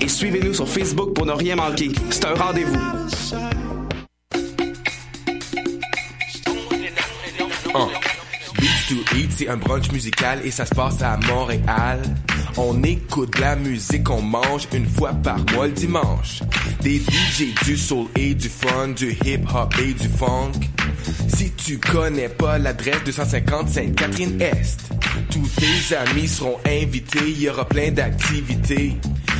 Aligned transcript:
et 0.00 0.08
suivez-nous 0.08 0.54
sur 0.54 0.68
Facebook 0.68 1.14
pour 1.14 1.26
ne 1.26 1.32
rien 1.32 1.56
manquer. 1.56 1.90
C'est 2.10 2.24
un 2.24 2.34
rendez-vous. 2.34 2.78
Beats 8.60 8.88
to 8.88 9.16
Eat, 9.16 9.30
c'est 9.36 9.48
un 9.48 9.56
brunch 9.56 9.90
musical 9.92 10.40
et 10.44 10.50
ça 10.50 10.66
se 10.66 10.74
passe 10.74 11.00
à 11.02 11.16
Montréal. 11.28 12.00
On 12.56 12.82
écoute 12.82 13.38
la 13.38 13.56
musique, 13.56 14.10
on 14.10 14.20
mange 14.20 14.66
une 14.74 14.86
fois 14.86 15.12
par 15.12 15.38
mois 15.52 15.66
le 15.66 15.72
dimanche. 15.72 16.42
Des 16.82 16.98
DJ 16.98 17.54
du 17.64 17.76
soul 17.76 18.08
et 18.16 18.34
du 18.34 18.48
fun, 18.48 18.88
du 18.88 19.12
hip 19.24 19.44
hop 19.54 19.74
et 19.80 19.94
du 19.94 20.08
funk. 20.08 20.52
Si 21.28 21.52
tu 21.52 21.78
connais 21.78 22.28
pas 22.28 22.58
l'adresse 22.58 23.02
250 23.04 23.68
Sainte-Catherine-Est, 23.68 24.90
tous 25.30 25.48
tes 25.56 25.96
amis 25.96 26.28
seront 26.28 26.58
invités, 26.66 27.20
il 27.28 27.40
y 27.40 27.48
aura 27.48 27.66
plein 27.66 27.90
d'activités. 27.90 28.96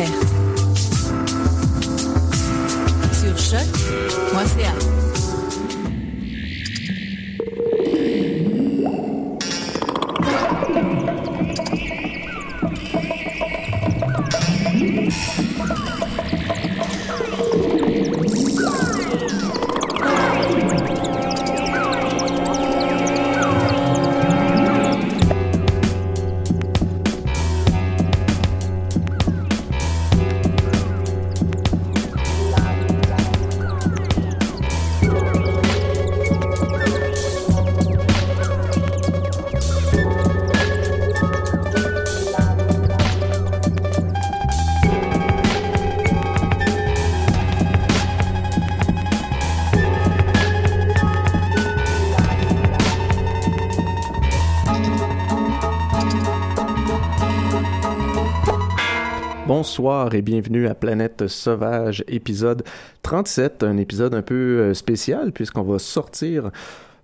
Musique, 0.00 0.14
découverte. 0.14 1.90
Sur 3.12 3.38
choc.ca. 3.38 4.99
Bonsoir 59.70 60.12
et 60.16 60.20
bienvenue 60.20 60.66
à 60.66 60.74
Planète 60.74 61.28
Sauvage, 61.28 62.02
épisode 62.08 62.64
37, 63.02 63.62
un 63.62 63.76
épisode 63.76 64.16
un 64.16 64.20
peu 64.20 64.34
euh, 64.34 64.74
spécial 64.74 65.30
puisqu'on 65.30 65.62
va 65.62 65.78
sortir 65.78 66.50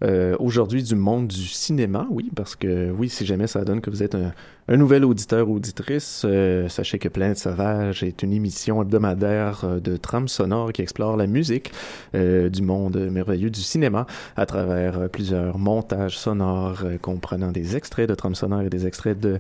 euh, 0.03 0.35
aujourd'hui 0.41 0.83
du 0.83 0.97
monde 0.97 1.29
du 1.29 1.47
cinéma, 1.47 2.09
oui, 2.11 2.29
parce 2.35 2.57
que 2.57 2.91
oui, 2.91 3.09
si 3.09 3.25
jamais 3.25 3.47
ça 3.47 3.65
donne 3.65 3.81
que 3.81 3.89
vous 3.89 4.03
êtes 4.03 4.17
un, 4.17 4.77
nouvel 4.77 5.05
auditeur 5.05 5.49
ou 5.49 5.55
auditrice, 5.55 6.25
euh, 6.25 6.69
sachez 6.69 6.99
que 6.99 7.09
Planète 7.09 7.39
Sauvage 7.39 8.03
est 8.03 8.25
une 8.25 8.33
émission 8.33 8.83
hebdomadaire 8.83 9.81
de 9.81 9.97
trame 9.97 10.27
sonore 10.27 10.73
qui 10.73 10.83
explore 10.83 11.17
la 11.17 11.29
musique 11.29 11.71
du 12.15 12.63
monde 12.63 12.97
merveilleux 12.97 13.51
du 13.51 13.61
cinéma 13.61 14.09
à 14.37 14.45
travers 14.45 15.09
plusieurs 15.09 15.57
montages 15.57 16.19
sonores 16.19 16.83
comprenant 17.01 17.53
des 17.53 17.77
extraits 17.77 18.09
de 18.09 18.17
trame 18.17 18.35
sonore 18.35 18.63
et 18.63 18.71
des 18.71 18.89
extraits 18.89 19.21
de 19.21 19.39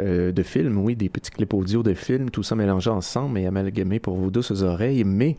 euh, 0.00 0.32
de 0.32 0.42
films, 0.42 0.78
oui, 0.78 0.96
des 0.96 1.08
petits 1.08 1.30
clips 1.30 1.54
audio 1.54 1.82
de 1.82 1.94
films, 1.94 2.30
tout 2.30 2.42
ça 2.42 2.56
mélangé 2.56 2.90
ensemble 2.90 3.38
et 3.38 3.46
amalgamé 3.46 3.98
pour 4.00 4.16
vos 4.16 4.30
douces 4.30 4.62
oreilles, 4.62 5.04
mais 5.04 5.36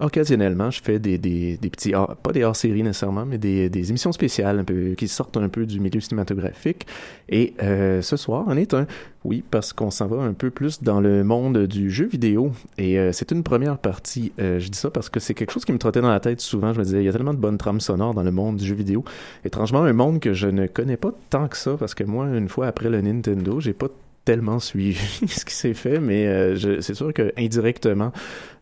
occasionnellement, 0.00 0.70
je 0.70 0.82
fais 0.82 0.98
des, 0.98 1.18
des, 1.18 1.56
des 1.56 1.70
petits, 1.70 1.92
pas 2.22 2.32
des 2.32 2.44
hors-séries 2.44 2.82
nécessairement, 2.82 3.26
mais 3.26 3.38
des, 3.38 3.68
des 3.68 3.88
émissions 3.90 4.12
spéciales 4.12 4.60
un 4.60 4.64
peu, 4.64 4.94
qui 4.96 5.08
sortent 5.08 5.36
un 5.36 5.48
peu 5.48 5.66
du 5.66 5.80
milieu 5.80 6.00
cinématographique. 6.00 6.86
Et 7.28 7.54
euh, 7.62 8.00
ce 8.00 8.16
soir, 8.16 8.44
on 8.46 8.56
est 8.56 8.74
un, 8.74 8.86
oui, 9.24 9.42
parce 9.50 9.72
qu'on 9.72 9.90
s'en 9.90 10.06
va 10.06 10.22
un 10.22 10.32
peu 10.32 10.50
plus 10.50 10.82
dans 10.82 11.00
le 11.00 11.24
monde 11.24 11.66
du 11.66 11.90
jeu 11.90 12.06
vidéo. 12.06 12.52
Et 12.78 12.98
euh, 12.98 13.10
c'est 13.12 13.32
une 13.32 13.42
première 13.42 13.78
partie. 13.78 14.32
Euh, 14.40 14.60
je 14.60 14.68
dis 14.68 14.78
ça 14.78 14.90
parce 14.90 15.08
que 15.08 15.20
c'est 15.20 15.34
quelque 15.34 15.50
chose 15.50 15.64
qui 15.64 15.72
me 15.72 15.78
trottait 15.78 16.00
dans 16.00 16.10
la 16.10 16.20
tête 16.20 16.40
souvent. 16.40 16.72
Je 16.72 16.78
me 16.78 16.84
disais, 16.84 17.00
il 17.00 17.04
y 17.04 17.08
a 17.08 17.12
tellement 17.12 17.34
de 17.34 17.38
bonnes 17.38 17.58
trames 17.58 17.80
sonores 17.80 18.14
dans 18.14 18.22
le 18.22 18.30
monde 18.30 18.56
du 18.56 18.66
jeu 18.66 18.76
vidéo. 18.76 19.04
Étrangement, 19.44 19.82
un 19.82 19.92
monde 19.92 20.20
que 20.20 20.32
je 20.32 20.46
ne 20.46 20.66
connais 20.66 20.96
pas 20.96 21.12
tant 21.30 21.48
que 21.48 21.56
ça, 21.56 21.76
parce 21.76 21.94
que 21.94 22.04
moi, 22.04 22.26
une 22.26 22.48
fois 22.48 22.68
après 22.68 22.88
le 22.88 23.00
Nintendo, 23.00 23.58
j'ai 23.60 23.72
pas 23.72 23.88
tellement 24.28 24.58
suivi 24.58 24.94
ce 25.26 25.42
qui 25.46 25.54
s'est 25.54 25.72
fait, 25.72 26.00
mais 26.00 26.26
euh, 26.26 26.82
c'est 26.82 26.92
sûr 26.92 27.14
que 27.14 27.32
indirectement, 27.38 28.12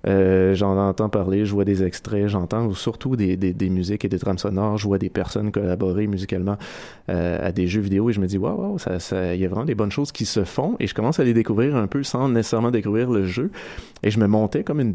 euh, 0.06 0.54
j'en 0.54 0.78
entends 0.78 1.08
parler, 1.08 1.44
je 1.44 1.52
vois 1.52 1.64
des 1.64 1.82
extraits, 1.82 2.28
j'entends 2.28 2.72
surtout 2.72 3.16
des, 3.16 3.36
des, 3.36 3.68
musiques 3.68 4.04
et 4.04 4.08
des 4.08 4.20
trames 4.20 4.38
sonores, 4.38 4.78
je 4.78 4.86
vois 4.86 4.98
des 4.98 5.10
personnes 5.10 5.50
collaborer 5.50 6.06
musicalement 6.06 6.56
euh, 7.08 7.44
à 7.44 7.50
des 7.50 7.66
jeux 7.66 7.80
vidéo 7.80 8.10
et 8.10 8.12
je 8.12 8.20
me 8.20 8.28
dis, 8.28 8.38
waouh, 8.38 8.76
wow, 8.76 8.76
il 9.34 9.40
y 9.40 9.44
a 9.44 9.48
vraiment 9.48 9.64
des 9.64 9.74
bonnes 9.74 9.90
choses 9.90 10.12
qui 10.12 10.24
se 10.24 10.44
font 10.44 10.76
et 10.78 10.86
je 10.86 10.94
commence 10.94 11.18
à 11.18 11.24
les 11.24 11.34
découvrir 11.34 11.74
un 11.74 11.88
peu 11.88 12.04
sans 12.04 12.28
nécessairement 12.28 12.70
découvrir 12.70 13.10
le 13.10 13.24
jeu 13.24 13.50
et 14.04 14.12
je 14.12 14.20
me 14.20 14.28
montais 14.28 14.62
comme 14.62 14.78
une 14.78 14.94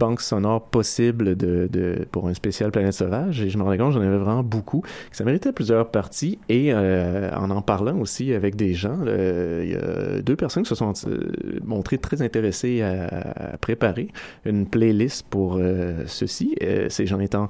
banque 0.00 0.20
sonore 0.22 0.62
possible 0.62 1.36
de, 1.36 1.68
de, 1.70 2.06
pour 2.10 2.26
un 2.26 2.34
spécial 2.34 2.72
Planète 2.72 2.94
Sauvage. 2.94 3.42
Et 3.42 3.50
je 3.50 3.58
me 3.58 3.62
rendais 3.62 3.78
compte 3.78 3.92
j'en 3.92 4.00
avais 4.00 4.16
vraiment 4.16 4.42
beaucoup, 4.42 4.82
ça 5.12 5.24
méritait 5.24 5.52
plusieurs 5.52 5.90
parties. 5.90 6.38
Et 6.48 6.72
euh, 6.72 7.30
en 7.36 7.50
en 7.50 7.62
parlant 7.62 7.98
aussi 8.00 8.32
avec 8.32 8.56
des 8.56 8.72
gens, 8.74 8.98
il 9.04 9.70
y 9.70 9.76
a 9.76 10.20
deux 10.22 10.36
personnes 10.36 10.64
qui 10.64 10.70
se 10.70 10.74
sont 10.74 10.94
euh, 11.06 11.32
montrées 11.64 11.98
très 11.98 12.22
intéressées 12.22 12.80
à, 12.82 13.52
à 13.52 13.56
préparer 13.58 14.08
une 14.44 14.66
playlist 14.66 15.26
pour 15.28 15.58
euh, 15.58 16.04
ceci, 16.06 16.56
euh, 16.62 16.86
ces 16.88 17.06
gens 17.06 17.20
étant 17.20 17.48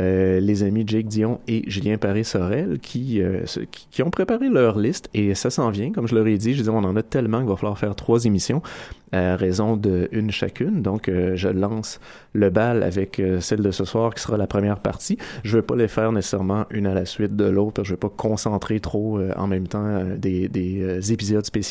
euh, 0.00 0.40
les 0.40 0.64
amis 0.64 0.82
Jake 0.84 1.06
Dion 1.06 1.38
et 1.46 1.62
Julien 1.68 1.98
Paré-Sorel 1.98 2.80
qui, 2.80 3.22
euh, 3.22 3.44
qui, 3.70 3.86
qui 3.90 4.02
ont 4.02 4.10
préparé 4.10 4.48
leur 4.48 4.76
liste. 4.76 5.08
Et 5.14 5.34
ça 5.36 5.50
s'en 5.50 5.70
vient. 5.70 5.92
Comme 5.92 6.08
je 6.08 6.16
leur 6.16 6.26
ai 6.26 6.36
dit, 6.36 6.54
je 6.54 6.62
dis, 6.62 6.68
on 6.68 6.78
en 6.78 6.96
a 6.96 7.02
tellement 7.02 7.38
qu'il 7.38 7.48
va 7.48 7.56
falloir 7.56 7.78
faire 7.78 7.94
trois 7.94 8.24
émissions 8.24 8.60
à 9.14 9.36
raison 9.36 9.76
de 9.76 10.08
une 10.12 10.30
chacune. 10.30 10.82
Donc, 10.82 11.08
euh, 11.08 11.36
je 11.36 11.48
lance 11.48 12.00
le 12.32 12.50
bal 12.50 12.82
avec 12.82 13.20
euh, 13.20 13.40
celle 13.40 13.62
de 13.62 13.70
ce 13.70 13.84
soir 13.84 14.12
qui 14.12 14.20
sera 14.20 14.36
la 14.36 14.46
première 14.46 14.80
partie. 14.80 15.18
Je 15.44 15.56
veux 15.56 15.62
pas 15.62 15.76
les 15.76 15.88
faire 15.88 16.10
nécessairement 16.10 16.66
une 16.70 16.86
à 16.86 16.94
la 16.94 17.04
suite 17.04 17.36
de 17.36 17.44
l'autre. 17.44 17.84
Je 17.84 17.92
veux 17.92 17.96
pas 17.96 18.08
concentrer 18.08 18.80
trop 18.80 19.18
euh, 19.18 19.32
en 19.36 19.46
même 19.46 19.68
temps 19.68 20.02
des, 20.16 20.48
des 20.48 21.12
épisodes 21.12 21.44
spéciaux. 21.46 21.64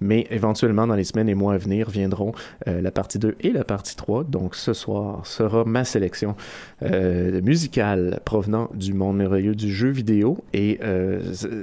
Mais 0.00 0.26
éventuellement, 0.30 0.86
dans 0.86 0.94
les 0.94 1.04
semaines 1.04 1.28
et 1.28 1.34
mois 1.34 1.54
à 1.54 1.58
venir, 1.58 1.90
viendront 1.90 2.32
la 2.66 2.90
partie 2.90 3.18
2 3.18 3.36
et 3.40 3.50
la 3.50 3.64
partie 3.64 3.96
3. 3.96 4.24
Donc, 4.24 4.54
ce 4.54 4.72
soir 4.72 5.26
sera 5.26 5.64
ma 5.64 5.84
sélection 5.84 6.34
musicale 6.82 8.20
provenant 8.24 8.70
du 8.74 8.94
monde 8.94 9.16
merveilleux 9.16 9.54
du 9.54 9.72
jeu 9.72 9.90
vidéo. 9.90 10.38
Et 10.52 10.80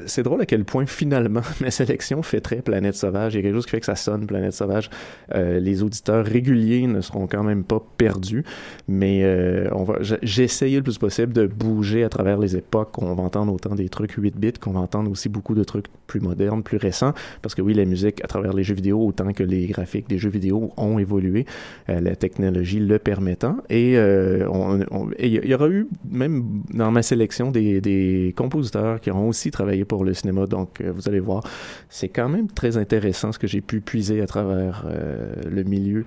c'est 0.06 0.24
drôle 0.24 0.42
à 0.42 0.46
quel 0.46 0.64
point, 0.64 0.86
finalement, 0.86 1.42
ma 1.62 1.72
sélection 1.72 2.22
fait 2.22 2.42
très 2.42 2.58
Planète 2.58 2.96
Sauvage. 2.96 3.34
Il 3.34 3.38
y 3.38 3.40
a 3.40 3.44
quelque 3.44 3.56
chose 3.56 3.66
qui 3.66 3.72
fait 3.72 3.80
que 3.80 3.86
ça 3.86 3.96
sonne 3.96 4.26
Planète 4.26 4.54
Sauvage 4.54 4.90
Euh, 5.34 5.60
les 5.60 5.84
auditeurs 5.84 6.26
réguliers 6.26 6.88
ne 6.88 7.02
seront 7.02 7.28
quand 7.28 7.44
même 7.44 7.64
pas 7.64 7.82
perdus, 7.98 8.44
mais 8.88 9.22
euh, 9.24 9.68
on 9.72 9.84
va, 9.84 9.96
j'ai 10.02 10.48
le 10.48 10.82
plus 10.82 10.98
possible 10.98 11.34
de 11.34 11.48
bouger 11.48 12.04
à 12.04 12.10
travers 12.10 12.38
les 12.38 12.56
époques. 12.56 13.02
On 13.02 13.14
va 13.14 13.24
entendre 13.24 13.54
autant 13.54 13.76
des 13.76 13.90
trucs 13.90 14.14
8 14.14 14.38
bits 14.38 14.54
qu'on 14.54 14.72
va 14.72 14.82
entendre 14.82 15.10
aussi 15.10 15.30
beaucoup 15.30 15.56
de 15.56 15.64
trucs 15.64 15.86
plus 16.08 16.20
modernes, 16.20 16.64
plus 16.64 16.78
récents, 16.78 17.14
parce 17.42 17.56
que 17.56 17.62
oui, 17.62 17.74
la 17.74 17.86
musique 17.86 18.24
à 18.24 18.28
travers 18.28 18.54
les 18.54 18.64
jeux 18.64 18.76
vidéo, 18.76 19.06
autant 19.06 19.32
que 19.34 19.44
les 19.44 19.68
graphiques 19.68 20.08
des 20.08 20.18
jeux 20.18 20.30
vidéo 20.30 20.72
ont 20.78 21.00
évolué, 21.00 21.46
euh, 21.90 22.00
la 22.00 22.16
technologie 22.16 22.80
le 22.80 23.00
permettant. 23.00 23.58
Et 23.70 23.94
il 23.94 25.46
y 25.46 25.54
aura 25.54 25.70
eu, 25.70 25.88
même 26.10 26.62
dans 26.74 26.92
ma 26.92 27.02
sélection, 27.02 27.52
des, 27.52 27.82
des 27.82 28.34
compositeurs 28.38 29.00
qui 29.00 29.12
ont 29.12 29.28
aussi 29.28 29.52
travaillé 29.52 29.86
pour 29.86 30.04
le 30.04 30.14
cinéma, 30.14 30.46
donc 30.46 30.82
vous 30.82 31.08
allez 31.08 31.20
voir, 31.20 31.44
c'est 31.90 32.10
quand 32.10 32.30
même 32.30 32.48
très 32.48 32.78
intéressant 32.78 33.32
ce 33.32 33.40
que 33.40 33.48
j'ai 33.48 33.62
pu 33.62 33.82
puiser 33.82 34.22
à 34.22 34.28
travers 34.28 34.85
euh, 34.85 34.85
le 34.90 35.64
milieu 35.64 36.06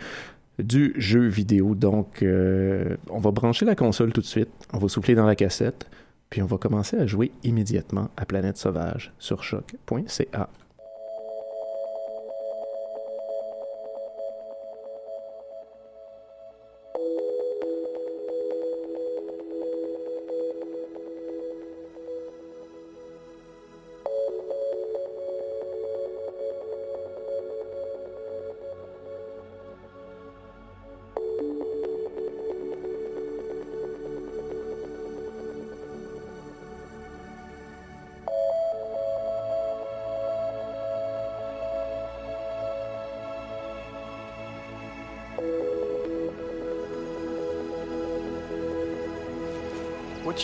du 0.59 0.95
jeu 0.97 1.27
vidéo. 1.27 1.75
Donc, 1.75 2.23
euh, 2.23 2.97
on 3.11 3.19
va 3.19 3.31
brancher 3.31 3.65
la 3.65 3.75
console 3.75 4.13
tout 4.13 4.21
de 4.21 4.27
suite, 4.27 4.51
on 4.73 4.79
va 4.79 4.89
souffler 4.89 5.15
dans 5.15 5.27
la 5.27 5.37
cassette, 5.37 5.87
puis 6.31 6.43
on 6.43 6.47
va 6.47 6.59
commencer 6.59 6.97
à 6.97 7.07
jouer 7.07 7.33
immédiatement 7.45 8.11
à 8.17 8.27
Planète 8.27 8.57
Sauvage 8.57 9.13
sur 9.19 9.43
choc.ca. 9.43 10.49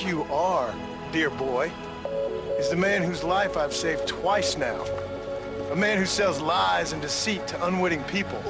You 0.02 0.24
are, 0.24 0.74
dear 1.12 1.30
boy, 1.30 1.70
is 2.58 2.68
the 2.68 2.76
man 2.76 3.02
whose 3.02 3.22
life 3.22 3.56
I've 3.56 3.72
saved 3.72 4.08
twice 4.08 4.56
now. 4.56 4.84
A 5.70 5.76
man 5.76 5.98
who 5.98 6.04
sells 6.04 6.40
lies 6.40 6.92
and 6.92 7.00
deceit 7.00 7.46
to 7.48 7.66
unwitting 7.66 8.02
people. 8.04 8.42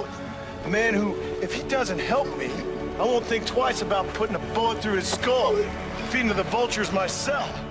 A 0.64 0.68
man 0.70 0.94
who, 0.94 1.14
if 1.42 1.52
he 1.52 1.62
doesn't 1.68 1.98
help 1.98 2.26
me, 2.38 2.50
I 2.98 3.02
won't 3.02 3.26
think 3.26 3.44
twice 3.44 3.82
about 3.82 4.08
putting 4.14 4.36
a 4.36 4.54
bullet 4.54 4.80
through 4.82 4.94
his 4.94 5.06
skull, 5.06 5.54
feeding 6.08 6.28
to 6.28 6.34
the 6.34 6.44
vultures 6.44 6.90
myself. 6.92 7.63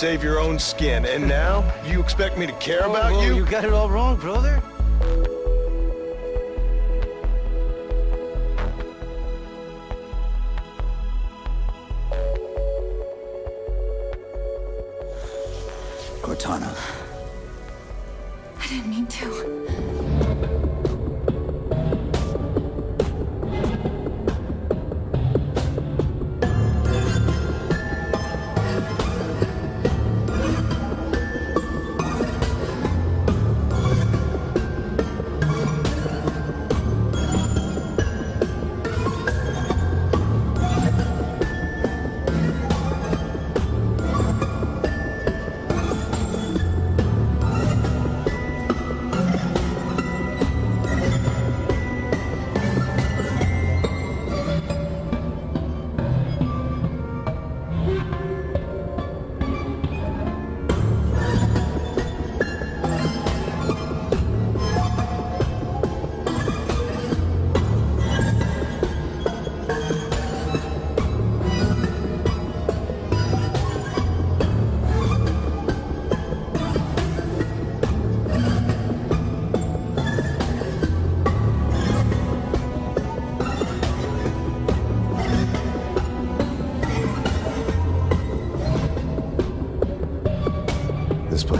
Save 0.00 0.24
your 0.24 0.40
own 0.40 0.58
skin, 0.58 1.04
and 1.04 1.28
now 1.28 1.62
you 1.84 2.00
expect 2.00 2.38
me 2.38 2.46
to 2.46 2.54
care 2.54 2.86
about 2.86 3.12
whoa, 3.12 3.20
you? 3.22 3.34
You 3.34 3.44
got 3.44 3.66
it 3.66 3.72
all 3.74 3.90
wrong, 3.90 4.16
brother. 4.16 4.62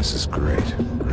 This 0.01 0.15
is 0.15 0.25
great. 0.25 1.10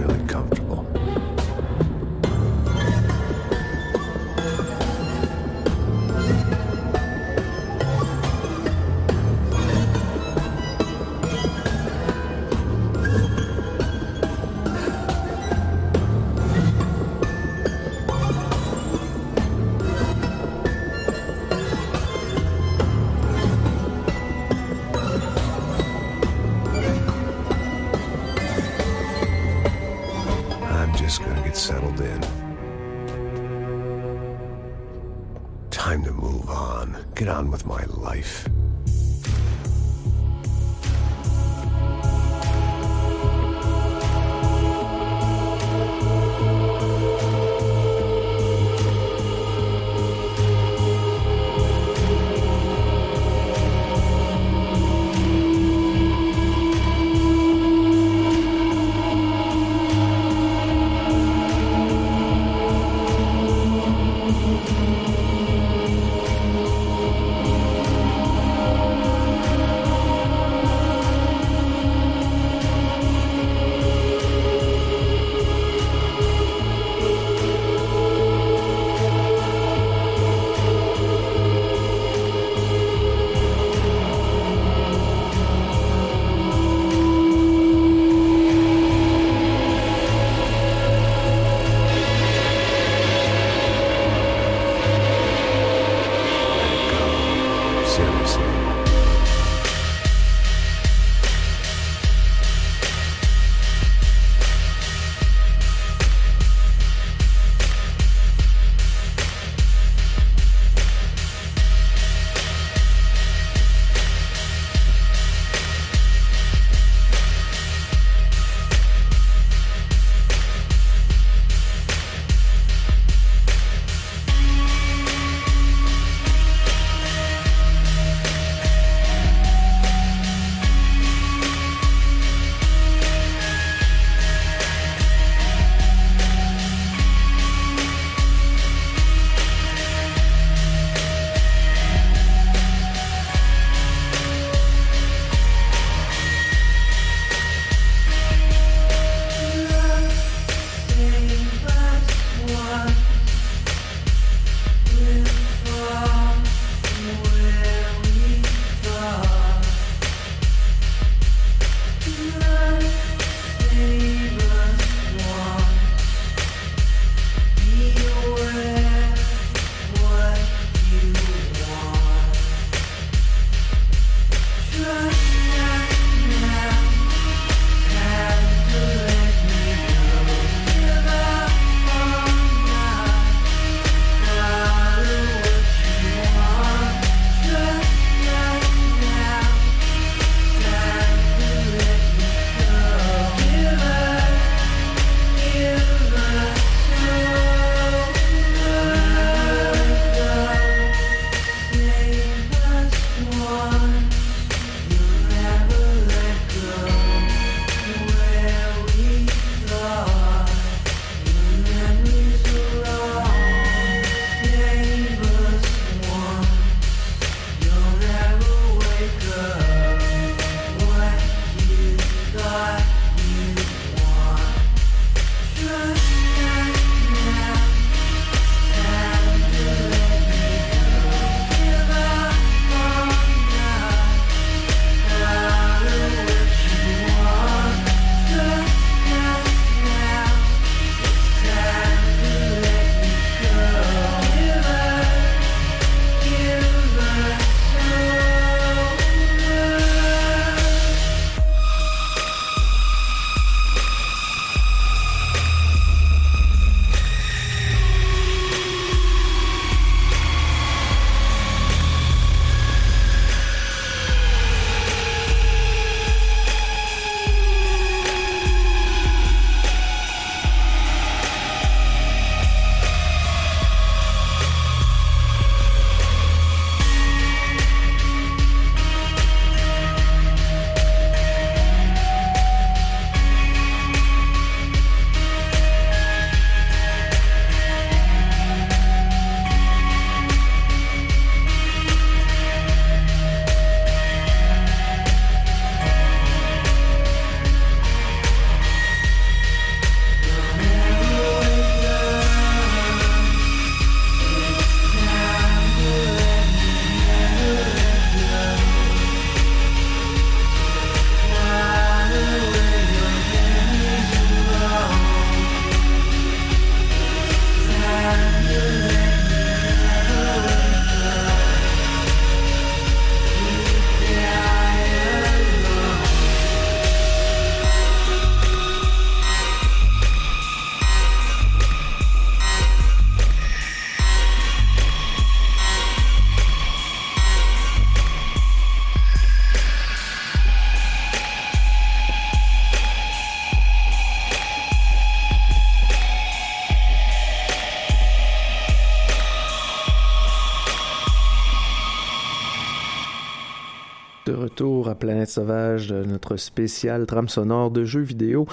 Planète 355.08 355.30
Sauvage, 355.30 355.94
notre 355.94 356.36
spécial 356.36 357.06
trame 357.06 357.30
sonore 357.30 357.72
de 357.72 357.86
jeux 357.86 358.02
vidéo, 358.02 358.46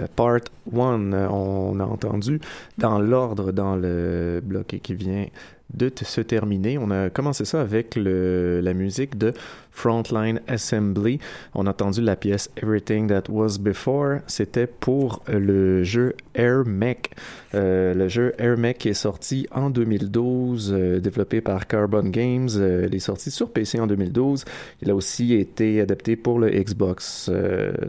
euh, 0.00 0.08
Part 0.16 0.40
1. 0.76 1.12
On 1.12 1.78
a 1.78 1.84
entendu 1.84 2.40
dans 2.78 2.98
l'ordre, 2.98 3.52
dans 3.52 3.76
le 3.76 4.40
bloc 4.42 4.80
qui 4.82 4.94
vient 4.96 5.26
de 5.74 5.90
se 6.02 6.20
terminer. 6.20 6.78
On 6.78 6.90
a 6.90 7.10
commencé 7.10 7.44
ça 7.44 7.60
avec 7.60 7.96
la 7.96 8.74
musique 8.74 9.18
de 9.18 9.32
Frontline 9.70 10.40
Assembly. 10.46 11.18
On 11.54 11.66
a 11.66 11.70
entendu 11.70 12.02
la 12.02 12.16
pièce 12.16 12.50
Everything 12.56 13.08
That 13.08 13.30
Was 13.30 13.58
Before. 13.58 14.18
C'était 14.26 14.66
pour 14.66 15.22
le 15.28 15.82
jeu 15.84 16.14
Air 16.34 16.64
Mech. 16.66 17.10
Euh, 17.54 17.94
le 17.94 18.08
jeu 18.08 18.34
Air 18.38 18.56
Mech 18.58 18.86
est 18.86 18.94
sorti 18.94 19.46
en 19.52 19.70
2012, 19.70 20.72
euh, 20.72 21.00
développé 21.00 21.40
par 21.40 21.66
Carbon 21.66 22.04
Games. 22.04 22.48
Euh, 22.56 22.86
il 22.88 22.94
est 22.94 23.00
sorti 23.00 23.30
sur 23.30 23.50
PC 23.50 23.80
en 23.80 23.86
2012. 23.86 24.44
Il 24.82 24.90
a 24.90 24.94
aussi 24.94 25.34
été 25.34 25.80
adapté 25.80 26.16
pour 26.16 26.38
le 26.38 26.50
Xbox 26.50 27.30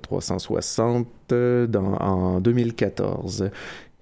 360 0.03 1.07
dans, 1.29 1.95
en 1.99 2.41
2014. 2.41 3.49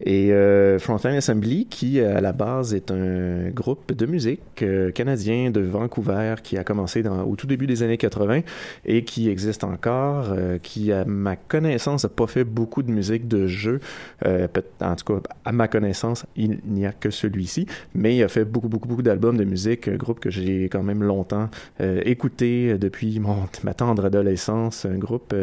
Et 0.01 0.31
euh, 0.31 0.79
Frontline 0.79 1.15
Assembly, 1.15 1.65
qui 1.65 1.99
à 1.99 2.21
la 2.21 2.31
base 2.31 2.73
est 2.73 2.91
un 2.91 3.49
groupe 3.49 3.93
de 3.93 4.05
musique 4.05 4.41
euh, 4.61 4.91
canadien 4.91 5.51
de 5.51 5.59
Vancouver 5.59 6.35
qui 6.41 6.57
a 6.57 6.63
commencé 6.63 7.03
au 7.07 7.35
tout 7.35 7.47
début 7.47 7.67
des 7.67 7.83
années 7.83 7.97
80 7.97 8.41
et 8.85 9.03
qui 9.03 9.29
existe 9.29 9.63
encore, 9.63 10.31
euh, 10.31 10.57
qui 10.57 10.91
à 10.91 11.05
ma 11.05 11.35
connaissance 11.35 12.03
n'a 12.03 12.09
pas 12.09 12.27
fait 12.27 12.43
beaucoup 12.43 12.83
de 12.83 12.91
musique 12.91 13.27
de 13.27 13.47
jeu. 13.47 13.79
Euh, 14.25 14.47
en 14.81 14.95
tout 14.95 15.13
cas, 15.13 15.29
à 15.45 15.51
ma 15.51 15.67
connaissance, 15.67 16.25
il 16.35 16.59
n'y 16.65 16.85
a 16.85 16.91
que 16.91 17.09
celui-ci, 17.09 17.67
mais 17.93 18.15
il 18.15 18.23
a 18.23 18.27
fait 18.27 18.45
beaucoup, 18.45 18.69
beaucoup, 18.69 18.87
beaucoup 18.87 19.01
d'albums 19.01 19.37
de 19.37 19.43
musique, 19.43 19.87
un 19.87 19.95
groupe 19.95 20.19
que 20.19 20.29
j'ai 20.29 20.65
quand 20.65 20.83
même 20.83 21.03
longtemps 21.03 21.49
euh, 21.81 22.01
écouté 22.05 22.77
depuis 22.77 23.19
mon, 23.19 23.47
ma 23.63 23.73
tendre 23.73 24.05
adolescence, 24.05 24.85
un 24.85 24.97
groupe 24.97 25.35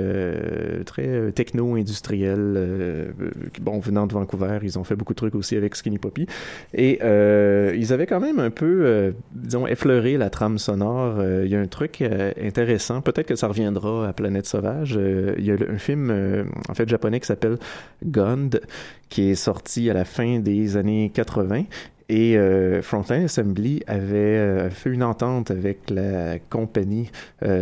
très 0.87 1.33
techno-industriel, 1.33 3.13
bon, 3.61 3.79
venant 3.81 4.07
de 4.07 4.15
Vancouver 4.15 4.46
ils 4.63 4.79
ont 4.79 4.85
fait 4.85 4.97
beaucoup 4.97 5.13
de 5.13 5.19
trucs 5.19 5.35
aussi 5.35 5.57
avec 5.57 5.75
Skinny 5.75 5.99
Poppy. 5.99 6.27
Et 6.75 6.99
euh, 7.03 7.75
ils 7.77 7.93
avaient 7.93 8.07
quand 8.07 8.21
même 8.21 8.39
un 8.39 8.51
peu, 8.51 8.83
euh, 8.85 9.13
disons, 9.33 9.67
effleuré 9.67 10.17
la 10.17 10.31
trame 10.31 10.59
sonore. 10.59 11.17
Euh, 11.19 11.43
il 11.45 11.51
y 11.51 11.57
a 11.57 11.61
un 11.61 11.67
truc 11.67 12.03
intéressant. 12.43 13.01
Peut-être 13.01 13.27
que 13.27 13.37
ça 13.37 13.49
reviendra 13.49 14.09
à 14.09 14.13
Planète 14.13 14.47
Sauvage. 14.47 14.99
il 15.39 15.45
y 15.45 15.51
a 15.51 15.57
un 15.69 15.79
film, 15.79 16.47
en 16.69 16.75
fait, 16.75 16.89
japonais 16.89 17.21
qui 17.21 17.27
s'appelle 17.27 17.59
Gund, 18.05 18.61
qui 19.09 19.31
est 19.31 19.35
sorti 19.35 19.91
à 19.91 19.95
la 19.95 20.05
fin 20.05 20.39
des 20.39 20.77
années 20.77 21.11
80 21.15 21.65
et 22.09 22.39
euh, 22.39 22.83
Frontline 22.83 23.25
Assembly 23.25 23.83
avait 23.87 24.71
fait 24.71 24.91
une 24.91 25.03
entente 25.03 25.51
avec 25.51 25.91
la 25.91 26.39
compagnie 26.39 27.11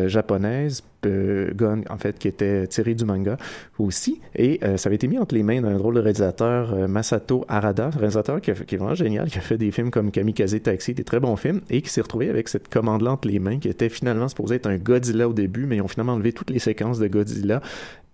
japonaise 0.07 0.83
Gun, 1.09 1.83
en 1.91 1.99
fait, 1.99 2.19
qui 2.19 2.29
était 2.29 2.67
tiré 2.67 2.95
du 2.95 3.05
manga 3.05 3.37
aussi. 3.79 4.21
Et 4.35 4.61
euh, 4.63 4.77
ça 4.77 4.89
avait 4.89 4.97
été 4.97 5.09
mis 5.09 5.19
entre 5.19 5.35
les 5.35 5.43
mains 5.43 5.61
d'un 5.61 5.77
drôle 5.77 5.95
de 5.95 6.01
réalisateur, 6.01 6.73
euh, 6.75 6.89
Masato 6.89 7.45
Arada, 7.49 7.91
réalisateur 7.91 8.41
qui, 8.41 8.51
est 8.51 8.77
vraiment 8.77 8.95
génial, 8.95 9.29
qui 9.29 9.39
a 9.39 9.41
fait 9.41 9.59
des 9.59 9.71
films 9.71 9.91
comme 9.91 10.11
Kamikaze 10.11 10.61
Taxi, 10.63 10.95
des 10.95 11.05
très 11.05 11.21
bons 11.21 11.37
films, 11.37 11.61
et 11.71 11.83
qui 11.83 11.91
s'est 11.91 12.01
retrouvé 12.01 12.31
avec 12.31 12.49
cette 12.49 12.69
commande-là 12.69 13.13
entre 13.13 13.29
les 13.29 13.39
mains, 13.39 13.59
qui 13.59 13.69
était 13.69 13.89
finalement 13.89 14.29
supposé 14.29 14.57
être 14.57 14.67
un 14.67 14.77
Godzilla 14.77 15.29
au 15.29 15.33
début, 15.33 15.67
mais 15.67 15.77
ils 15.77 15.83
ont 15.83 15.89
finalement 15.89 16.15
enlevé 16.15 16.33
toutes 16.33 16.51
les 16.51 16.59
séquences 16.59 16.99
de 16.99 17.09
Godzilla. 17.09 17.61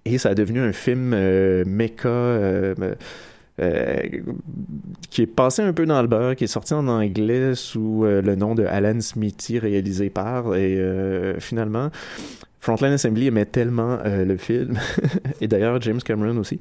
Et 0.05 0.19
ça 0.19 0.31
a 0.31 0.35
devenu 0.35 0.61
un 0.61 0.73
film 0.73 1.13
euh, 1.15 1.65
mecha. 1.67 2.09
Euh, 3.61 4.01
qui 5.11 5.23
est 5.23 5.27
passé 5.27 5.63
un 5.63 5.73
peu 5.73 5.87
dans 5.87 6.01
le 6.01 6.09
beurre, 6.09 6.37
qui 6.37 6.45
est 6.45 6.49
sorti 6.49 6.73
en 6.73 6.87
anglais 6.89 7.55
sous 7.55 8.05
le 8.05 8.35
nom 8.37 8.55
de 8.55 8.65
Alan 8.65 9.01
Smithy, 9.01 9.59
réalisé 9.59 10.09
par, 10.09 10.55
et 10.55 10.81
finalement, 11.41 11.91
Frontline 12.61 12.93
Assembly 12.93 13.27
aimait 13.27 13.47
tellement 13.47 13.99
euh, 14.05 14.25
le 14.27 14.37
film, 14.37 14.79
et 15.41 15.49
d'ailleurs 15.49 15.81
James 15.81 16.01
Cameron 16.01 16.37
aussi, 16.37 16.59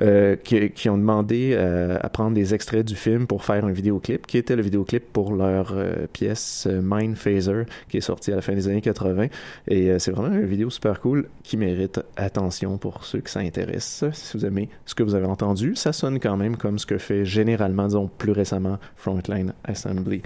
euh, 0.00 0.36
qui, 0.36 0.88
ont 0.88 0.96
demandé 0.96 1.50
euh, 1.52 1.98
à 2.00 2.08
prendre 2.08 2.34
des 2.34 2.54
extraits 2.54 2.86
du 2.86 2.96
film 2.96 3.26
pour 3.26 3.44
faire 3.44 3.64
un 3.64 3.70
vidéoclip, 3.70 4.26
qui 4.26 4.38
était 4.38 4.56
le 4.56 4.62
vidéoclip 4.62 5.12
pour 5.12 5.34
leur 5.34 5.74
pièce 6.12 6.66
Mind 6.66 7.16
Phaser, 7.16 7.64
qui 7.88 7.98
est 7.98 8.02
sortie 8.02 8.32
à 8.32 8.36
la 8.36 8.42
fin 8.42 8.54
des 8.54 8.68
années 8.68 8.80
80. 8.80 9.26
Et 9.68 9.98
c'est 9.98 10.10
vraiment 10.10 10.34
une 10.34 10.46
vidéo 10.46 10.70
super 10.70 11.00
cool 11.00 11.28
qui 11.42 11.56
mérite 11.56 12.00
attention 12.16 12.78
pour 12.78 13.04
ceux 13.04 13.20
que 13.20 13.30
ça 13.30 13.40
intéresse. 13.40 14.04
Si 14.12 14.36
vous 14.36 14.46
aimez 14.46 14.68
ce 14.86 14.94
que 14.94 15.02
vous 15.02 15.14
avez 15.14 15.26
entendu, 15.26 15.76
ça 15.76 15.92
sonne 15.92 16.18
quand 16.20 16.36
même 16.36 16.56
comme 16.56 16.78
ce 16.78 16.86
que 16.86 16.98
fait 16.98 17.24
généralement, 17.24 17.86
disons 17.86 18.10
plus 18.18 18.32
récemment, 18.32 18.78
Frontline 18.96 19.52
Assembly. 19.64 20.22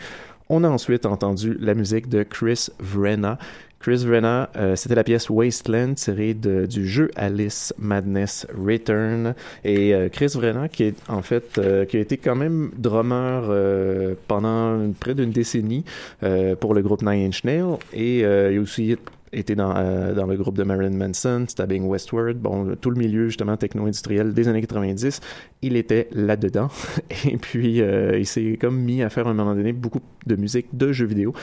On 0.51 0.65
a 0.65 0.69
ensuite 0.69 1.05
entendu 1.05 1.57
la 1.61 1.75
musique 1.75 2.09
de 2.09 2.23
Chris 2.23 2.69
Vrenna, 2.79 3.39
Chris 3.81 4.05
Vrenna, 4.05 4.51
euh, 4.57 4.75
c'était 4.75 4.97
la 4.97 5.05
pièce 5.05 5.31
Wasteland 5.31 5.95
tirée 5.95 6.35
de, 6.35 6.67
du 6.67 6.87
jeu 6.87 7.11
Alice 7.15 7.73
Madness 7.79 8.47
Return. 8.53 9.35
Et 9.65 9.95
euh, 9.95 10.09
Chris 10.09 10.33
Vrenna, 10.35 10.69
qui 10.69 10.83
est 10.83 10.97
en 11.09 11.23
fait, 11.23 11.59
euh, 11.59 11.85
qui 11.85 11.97
a 11.97 12.01
été 12.01 12.17
quand 12.17 12.35
même 12.35 12.71
drummer 12.77 13.49
pendant 14.27 14.93
près 14.99 15.15
d'une 15.15 15.31
décennie 15.31 15.85
pour 16.61 16.75
le 16.75 16.83
groupe 16.83 17.03
Nine 17.03 17.29
Inch 17.29 17.45
Nails. 17.45 17.79
Et 17.93 18.21
il 18.21 18.59
a 18.59 18.61
aussi 18.61 18.97
était 19.31 19.55
dans, 19.55 19.75
dans 20.15 20.27
le 20.27 20.37
groupe 20.37 20.57
de 20.57 20.63
Marilyn 20.63 20.97
Manson, 20.97 21.45
Stabbing 21.47 21.85
Westward, 21.85 22.39
bon, 22.39 22.75
tout 22.81 22.89
le 22.89 22.97
milieu 22.97 23.27
justement 23.27 23.59
techno-industriel 23.59 24.33
des 24.33 24.49
années 24.49 24.63
90, 24.63 25.21
il 25.61 25.77
était 25.77 26.09
là-dedans. 26.13 26.69
Et 27.27 27.37
puis, 27.37 27.83
il 27.83 28.27
s'est 28.27 28.57
comme 28.59 28.79
mis 28.79 29.03
à 29.03 29.11
faire 29.11 29.27
à 29.27 29.31
un 29.31 29.35
moment 29.35 29.55
donné 29.55 29.75
beaucoup 29.75 30.01
de 30.27 30.37
musique 30.37 30.69
de 30.73 30.93
jeux 30.93 31.05
vidéo, 31.05 31.35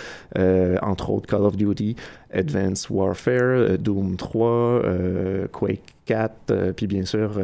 entre 0.82 1.12
autres 1.12 1.28
Call 1.28 1.44
of 1.44 1.58
Duty, 1.58 1.96
Advanced 2.36 2.90
Warfare, 2.90 3.42
euh, 3.42 3.78
Doom 3.78 4.18
3, 4.18 4.48
euh, 4.50 5.48
Quake 5.52 5.82
4, 6.06 6.52
euh, 6.52 6.74
puis 6.74 6.86
bien 6.86 7.04
sûr 7.04 7.42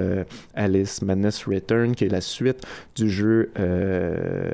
Alice 0.53 1.01
Madness 1.01 1.45
Return, 1.45 1.95
qui 1.95 2.05
est 2.05 2.09
la 2.09 2.21
suite 2.21 2.63
du 2.95 3.09
jeu 3.09 3.49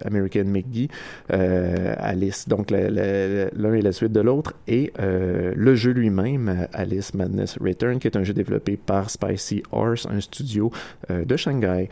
American 0.06 0.46
McGee. 0.46 0.88
Alice, 1.30 2.48
donc 2.48 2.72
l'un 2.72 2.80
est 2.80 3.82
la 3.82 3.92
suite 3.92 4.14
de 4.14 4.22
l'autre, 4.22 4.54
et 4.70 4.94
le 4.98 5.76
jeu 5.76 5.92
lui-même, 5.92 6.68
Alice 6.72 7.14
Madness 7.14 7.58
Return, 7.60 8.00
qui 8.00 8.08
est 8.08 8.16
un 8.16 8.24
jeu 8.24 8.34
développé 8.34 8.78
par 8.78 9.10
Spicy 9.10 9.62
Horse, 9.74 10.08
un 10.10 10.22
studio 10.22 10.72
de 11.10 11.36
Shanghai 11.36 11.90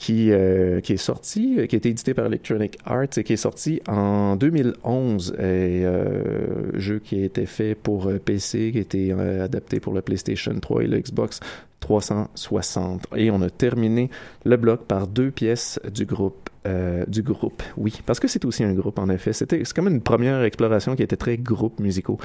qui, 0.00 0.32
euh, 0.32 0.80
qui 0.80 0.94
est 0.94 0.96
sorti, 0.96 1.56
qui 1.68 1.76
a 1.76 1.78
été 1.78 1.90
édité 1.90 2.14
par 2.14 2.24
Electronic 2.24 2.78
Arts 2.86 3.18
et 3.18 3.22
qui 3.22 3.34
est 3.34 3.36
sorti 3.36 3.82
en 3.86 4.34
2011. 4.34 5.34
Et, 5.34 5.84
euh, 5.84 6.78
jeu 6.78 7.00
qui 7.00 7.20
a 7.20 7.24
été 7.26 7.44
fait 7.44 7.74
pour 7.74 8.08
euh, 8.08 8.18
PC, 8.18 8.72
qui 8.72 8.78
a 8.78 8.80
été 8.80 9.12
euh, 9.12 9.44
adapté 9.44 9.78
pour 9.78 9.92
le 9.92 10.00
PlayStation 10.00 10.58
3 10.58 10.84
et 10.84 10.86
le 10.86 11.00
Xbox 11.00 11.40
360. 11.80 13.08
Et 13.16 13.30
on 13.30 13.42
a 13.42 13.50
terminé 13.50 14.08
le 14.46 14.56
bloc 14.56 14.86
par 14.86 15.06
deux 15.06 15.30
pièces 15.30 15.78
du 15.92 16.06
groupe. 16.06 16.48
Euh, 16.66 17.06
du 17.06 17.22
groupe, 17.22 17.62
oui, 17.78 18.02
parce 18.04 18.20
que 18.20 18.28
c'est 18.28 18.44
aussi 18.44 18.64
un 18.64 18.74
groupe 18.74 18.98
en 18.98 19.08
effet. 19.08 19.32
C'était 19.32 19.64
c'est 19.64 19.74
comme 19.74 19.88
une 19.88 20.02
première 20.02 20.42
exploration 20.42 20.94
qui 20.94 21.02
était 21.02 21.16
très 21.16 21.38
groupe 21.38 21.80
musicaux. 21.80 22.18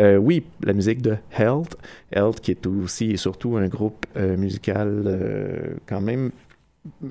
Euh, 0.00 0.16
oui, 0.16 0.42
la 0.64 0.72
musique 0.72 1.00
de 1.00 1.16
Health, 1.38 1.76
Health 2.10 2.40
qui 2.40 2.50
est 2.50 2.66
aussi 2.66 3.12
et 3.12 3.16
surtout 3.16 3.56
un 3.56 3.68
groupe 3.68 4.04
euh, 4.16 4.36
musical 4.36 5.70
quand 5.86 6.00
même 6.00 6.32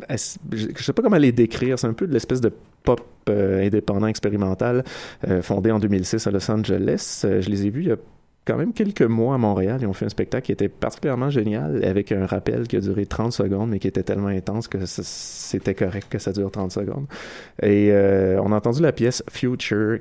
je 0.10 0.84
sais 0.84 0.94
pas 0.94 1.02
comment 1.02 1.18
les 1.18 1.32
décrire, 1.32 1.78
c'est 1.78 1.88
un 1.88 1.94
peu 1.94 2.08
de 2.08 2.14
l'espèce 2.14 2.42
de 2.42 2.52
pop 2.84 3.02
euh, 3.30 3.66
indépendant 3.66 4.08
expérimental 4.08 4.84
euh, 5.28 5.42
fondé 5.42 5.72
en 5.72 5.80
2006 5.80 6.26
à 6.28 6.32
Los 6.32 6.50
Angeles. 6.50 7.24
Euh, 7.26 7.42
je 7.42 7.50
les 7.50 7.66
ai 7.66 7.70
vus 7.70 7.82
il 7.82 7.88
y 7.90 7.92
a 7.92 7.98
quand 8.46 8.56
même 8.56 8.72
quelques 8.72 9.02
mois 9.02 9.36
à 9.36 9.38
Montréal. 9.38 9.80
Ils 9.82 9.88
ont 9.88 9.94
fait 9.94 10.06
un 10.06 10.10
spectacle 10.10 10.46
qui 10.46 10.52
était 10.54 10.70
particulièrement 10.70 11.30
génial 11.30 11.84
avec 11.84 12.14
un 12.14 12.26
rappel 12.26 12.68
qui 12.68 12.78
a 12.78 12.80
duré 12.80 13.06
30 13.06 13.34
secondes 13.34 13.70
mais 13.70 13.80
qui 13.80 13.90
était 13.90 14.04
tellement 14.04 14.30
intense 14.30 14.70
que 14.70 14.78
c'était 14.86 15.76
correct 15.76 16.08
que 16.10 16.18
ça 16.18 16.32
dure 16.32 16.50
30 16.50 16.72
secondes. 16.72 17.08
Et 17.62 17.92
on 17.92 18.52
a 18.54 18.56
entendu 18.56 18.82
la 18.82 18.94
pièce 18.94 19.22
Future 19.30 20.00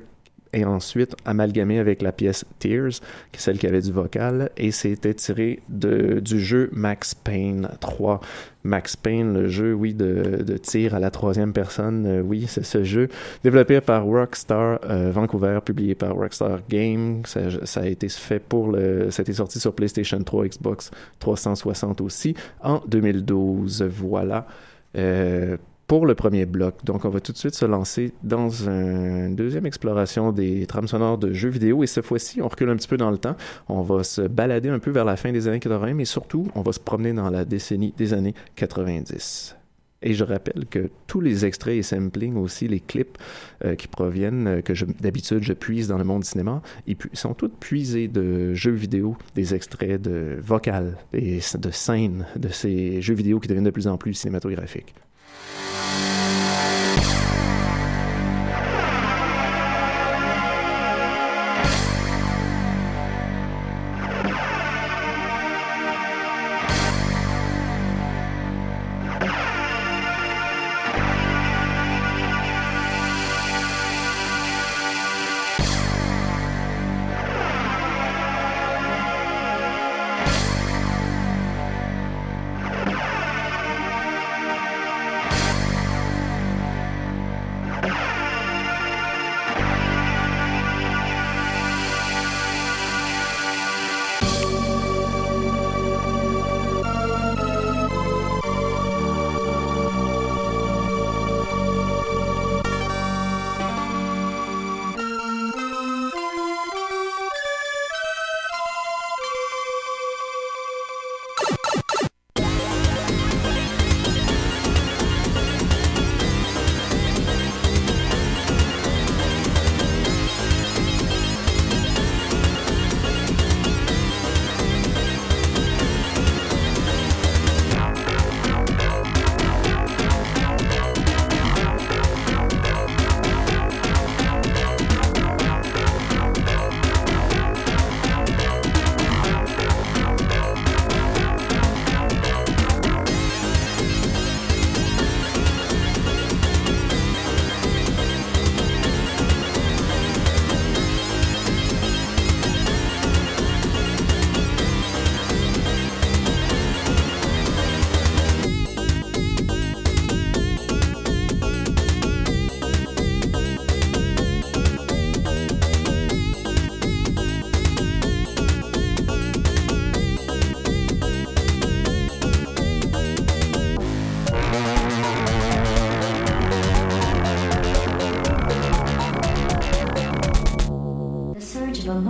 et 0.53 0.65
ensuite 0.65 1.15
amalgamé 1.25 1.79
avec 1.79 2.01
la 2.01 2.11
pièce 2.11 2.45
Tears, 2.59 2.99
qui 3.31 3.37
est 3.37 3.39
celle 3.39 3.57
qui 3.57 3.67
avait 3.67 3.81
du 3.81 3.91
vocal, 3.91 4.49
et 4.57 4.71
c'était 4.71 5.13
tiré 5.13 5.61
de, 5.69 6.19
du 6.19 6.39
jeu 6.39 6.69
Max 6.73 7.13
Payne 7.15 7.69
3. 7.79 8.21
Max 8.63 8.95
Payne, 8.97 9.33
le 9.33 9.47
jeu, 9.47 9.73
oui, 9.73 9.93
de, 9.93 10.43
de 10.43 10.57
tir 10.57 10.93
à 10.93 10.99
la 10.99 11.09
troisième 11.09 11.53
personne, 11.53 12.05
euh, 12.05 12.21
oui, 12.21 12.45
c'est 12.47 12.65
ce 12.65 12.83
jeu, 12.83 13.07
développé 13.43 13.79
par 13.81 14.03
Rockstar 14.03 14.79
euh, 14.83 15.11
Vancouver, 15.11 15.59
publié 15.63 15.95
par 15.95 16.13
Rockstar 16.13 16.59
Games, 16.69 17.23
ça, 17.25 17.81
a 17.81 17.85
été 17.85 18.09
fait 18.09 18.39
pour 18.39 18.71
le, 18.71 19.09
sorti 19.11 19.59
sur 19.59 19.73
PlayStation 19.73 20.21
3, 20.21 20.47
Xbox 20.47 20.91
360 21.19 22.01
aussi, 22.01 22.35
en 22.61 22.81
2012, 22.87 23.83
voilà. 23.83 24.47
Euh, 24.97 25.57
pour 25.87 26.05
le 26.05 26.15
premier 26.15 26.45
bloc. 26.45 26.83
Donc, 26.83 27.05
on 27.05 27.09
va 27.09 27.21
tout 27.21 27.31
de 27.31 27.37
suite 27.37 27.55
se 27.55 27.65
lancer 27.65 28.11
dans 28.21 28.49
une 28.49 29.35
deuxième 29.35 29.65
exploration 29.65 30.31
des 30.31 30.67
trames 30.67 30.87
sonores 30.87 31.17
de 31.17 31.31
jeux 31.31 31.49
vidéo. 31.49 31.83
Et 31.83 31.87
cette 31.87 32.05
fois-ci, 32.05 32.41
on 32.41 32.47
recule 32.47 32.69
un 32.69 32.75
petit 32.75 32.89
peu 32.89 32.97
dans 32.97 33.09
le 33.09 33.17
temps. 33.17 33.35
On 33.69 33.81
va 33.81 34.03
se 34.03 34.21
balader 34.21 34.69
un 34.69 34.79
peu 34.79 34.91
vers 34.91 35.05
la 35.05 35.15
fin 35.15 35.31
des 35.31 35.47
années 35.47 35.59
80, 35.59 35.93
mais 35.93 36.05
surtout, 36.05 36.47
on 36.55 36.61
va 36.61 36.73
se 36.73 36.79
promener 36.79 37.13
dans 37.13 37.29
la 37.29 37.45
décennie 37.45 37.93
des 37.97 38.13
années 38.13 38.35
90. 38.55 39.55
Et 40.03 40.13
je 40.13 40.23
rappelle 40.23 40.65
que 40.69 40.91
tous 41.07 41.21
les 41.21 41.45
extraits 41.45 41.75
et 41.75 41.81
samplings 41.81 42.35
aussi, 42.35 42.67
les 42.67 42.79
clips 42.79 43.17
euh, 43.65 43.75
qui 43.75 43.87
proviennent, 43.87 44.47
euh, 44.47 44.61
que 44.61 44.73
d'habitude 45.01 45.41
je 45.41 45.53
puise 45.53 45.87
dans 45.87 45.97
le 45.97 46.03
monde 46.03 46.21
du 46.21 46.27
cinéma, 46.27 46.61
ils 46.85 46.97
sont 47.13 47.33
tous 47.33 47.49
puisés 47.49 48.07
de 48.07 48.53
jeux 48.53 48.73
vidéo, 48.73 49.17
des 49.35 49.55
extraits 49.55 49.99
de 49.99 50.37
vocales 50.39 50.97
et 51.13 51.39
de 51.57 51.71
scènes 51.71 52.27
de 52.35 52.49
ces 52.49 53.01
jeux 53.01 53.15
vidéo 53.15 53.39
qui 53.39 53.47
deviennent 53.47 53.63
de 53.63 53.71
plus 53.71 53.87
en 53.87 53.97
plus 53.97 54.13
cinématographiques. 54.13 54.93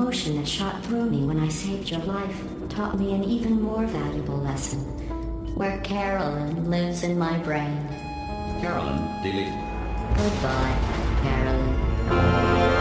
Emotion 0.07 0.37
that 0.37 0.47
shot 0.47 0.81
through 0.85 1.09
me 1.09 1.25
when 1.25 1.37
I 1.37 1.49
saved 1.49 1.91
your 1.91 1.99
life 2.03 2.41
taught 2.69 2.97
me 2.97 3.13
an 3.13 3.25
even 3.25 3.61
more 3.61 3.85
valuable 3.85 4.37
lesson. 4.37 4.79
Where 5.55 5.81
Carolyn 5.81 6.69
lives 6.69 7.03
in 7.03 7.19
my 7.19 7.37
brain. 7.39 7.85
Carolyn, 8.61 9.21
delete. 9.21 9.53
Goodbye, 10.15 10.77
Carolyn. 11.23 12.76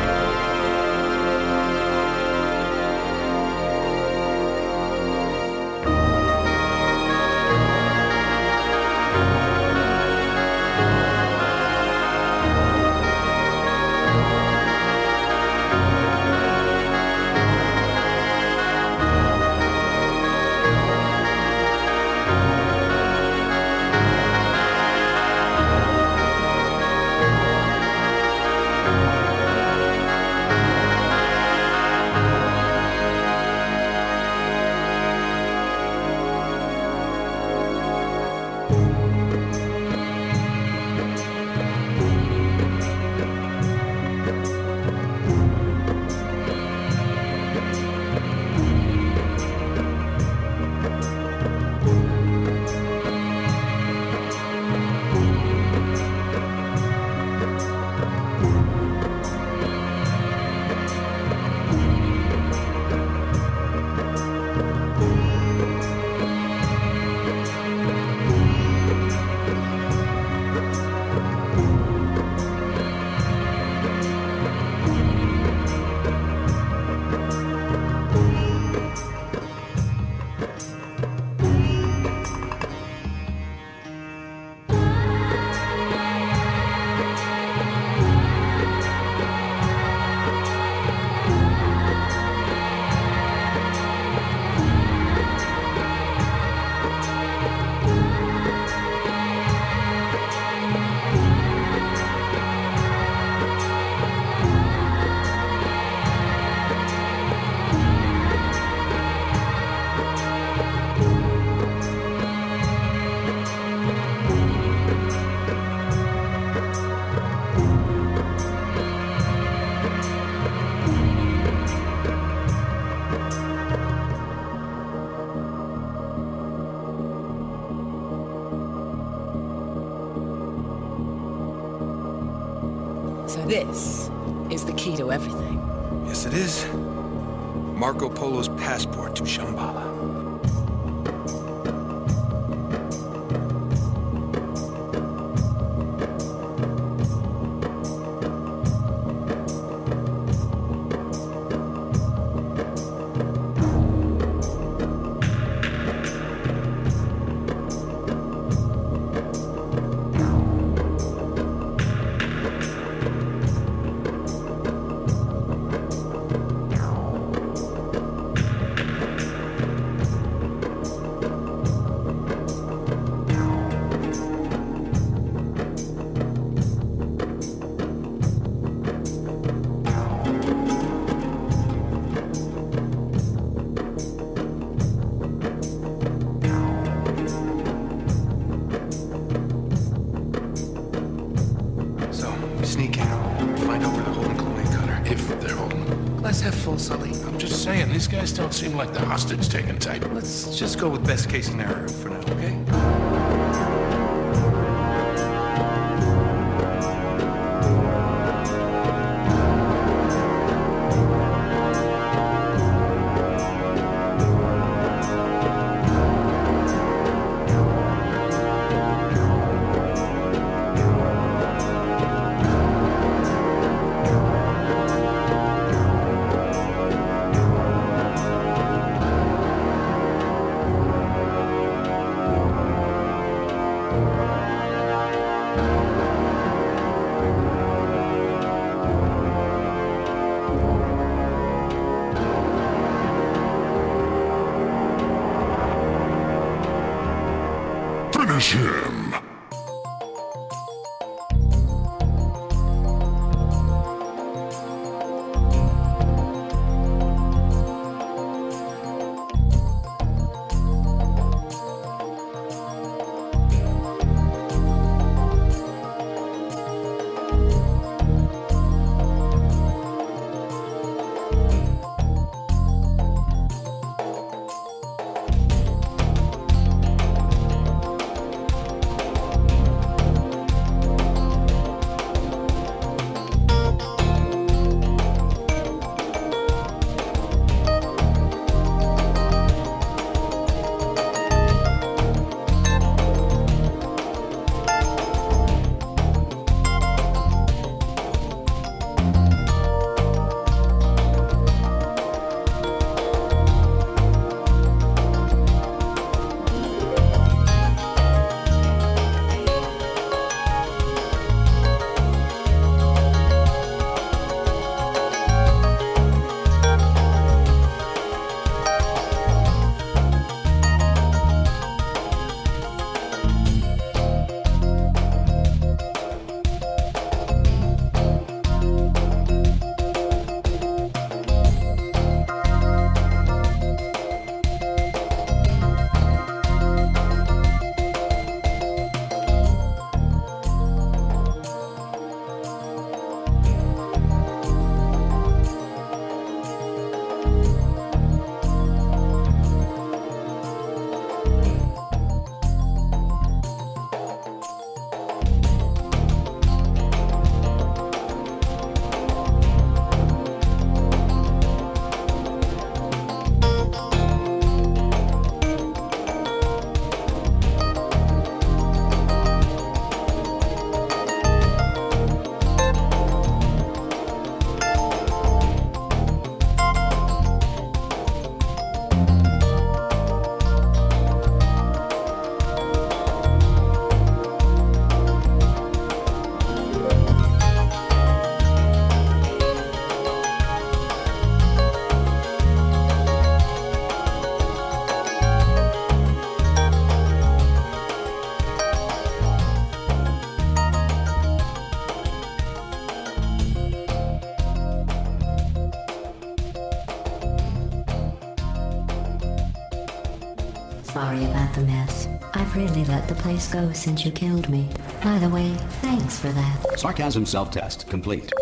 The 413.08 413.14
place 413.14 413.48
go 413.48 413.72
since 413.72 414.04
you 414.04 414.10
killed 414.10 414.48
me. 414.48 414.68
By 415.02 415.18
the 415.18 415.28
way, 415.28 415.54
thanks 415.80 416.18
for 416.18 416.28
that. 416.28 416.78
Sarcasm 416.78 417.26
self-test 417.26 417.88
complete. 417.88 418.32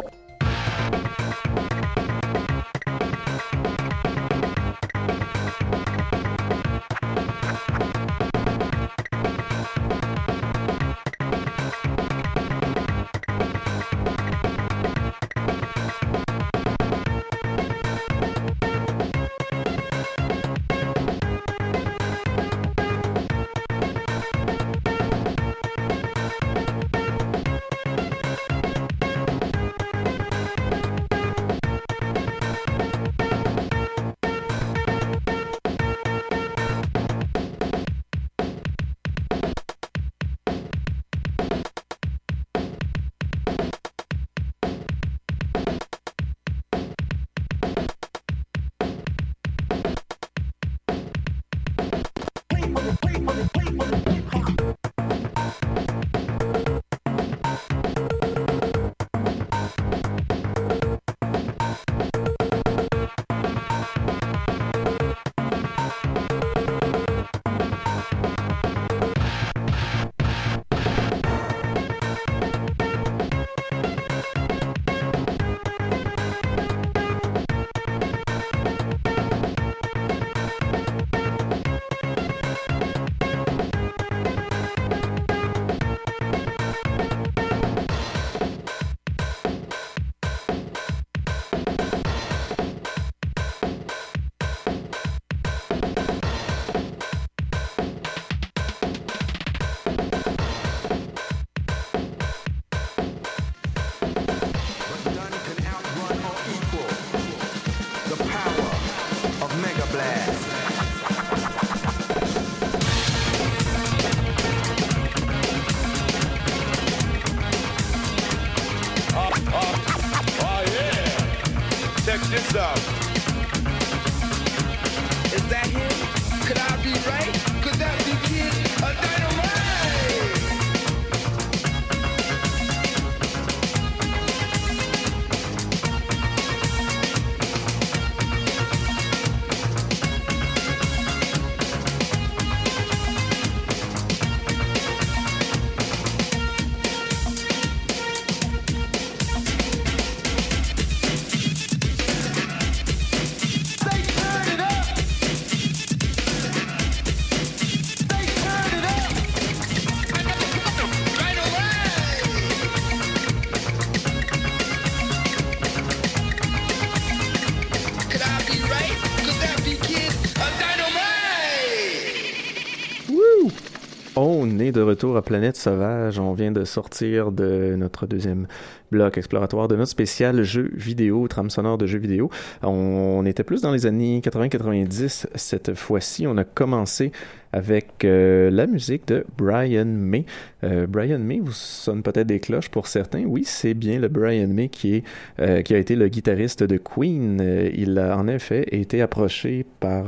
Retour 174.94 175.16
à 175.16 175.22
Planète 175.22 175.56
Sauvage. 175.56 176.20
On 176.20 176.34
vient 176.34 176.52
de 176.52 176.64
sortir 176.64 177.32
de 177.32 177.74
notre 177.76 178.06
deuxième 178.06 178.46
bloc 178.94 179.18
exploratoire 179.18 179.66
de 179.66 179.74
notre 179.74 179.90
spécial 179.90 180.44
jeu 180.44 180.70
vidéo, 180.72 181.26
trame 181.26 181.50
sonore 181.50 181.78
de 181.78 181.86
jeux 181.86 181.98
vidéo. 181.98 182.30
On 182.62 183.26
était 183.26 183.42
plus 183.42 183.60
dans 183.60 183.72
les 183.72 183.86
années 183.86 184.20
80-90 184.20 185.26
cette 185.34 185.74
fois-ci. 185.74 186.28
On 186.28 186.36
a 186.36 186.44
commencé 186.44 187.10
avec 187.52 188.04
euh, 188.04 188.50
la 188.50 188.66
musique 188.66 189.06
de 189.08 189.24
Brian 189.36 189.84
May. 189.84 190.26
Euh, 190.64 190.86
Brian 190.88 191.20
May 191.20 191.40
vous 191.40 191.52
sonne 191.52 192.02
peut-être 192.02 192.26
des 192.26 192.40
cloches 192.40 192.68
pour 192.68 192.88
certains. 192.88 193.24
Oui, 193.24 193.42
c'est 193.44 193.74
bien 193.74 193.98
le 193.98 194.08
Brian 194.08 194.48
May 194.48 194.68
qui, 194.68 194.96
est, 194.96 195.04
euh, 195.40 195.62
qui 195.62 195.74
a 195.74 195.78
été 195.78 195.94
le 195.94 196.08
guitariste 196.08 196.62
de 196.64 196.76
Queen. 196.76 197.40
Il 197.74 197.98
a 197.98 198.16
en 198.16 198.26
effet 198.28 198.64
été 198.70 199.02
approché 199.02 199.64
par, 199.78 200.06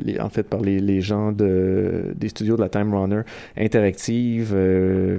les, 0.00 0.18
en 0.18 0.30
fait, 0.30 0.44
par 0.44 0.60
les, 0.60 1.00
gens 1.00 1.32
de, 1.32 2.14
des 2.14 2.28
studios 2.28 2.56
de 2.56 2.62
la 2.62 2.68
Time 2.68 2.94
Runner 2.94 3.22
Interactive 3.56 4.56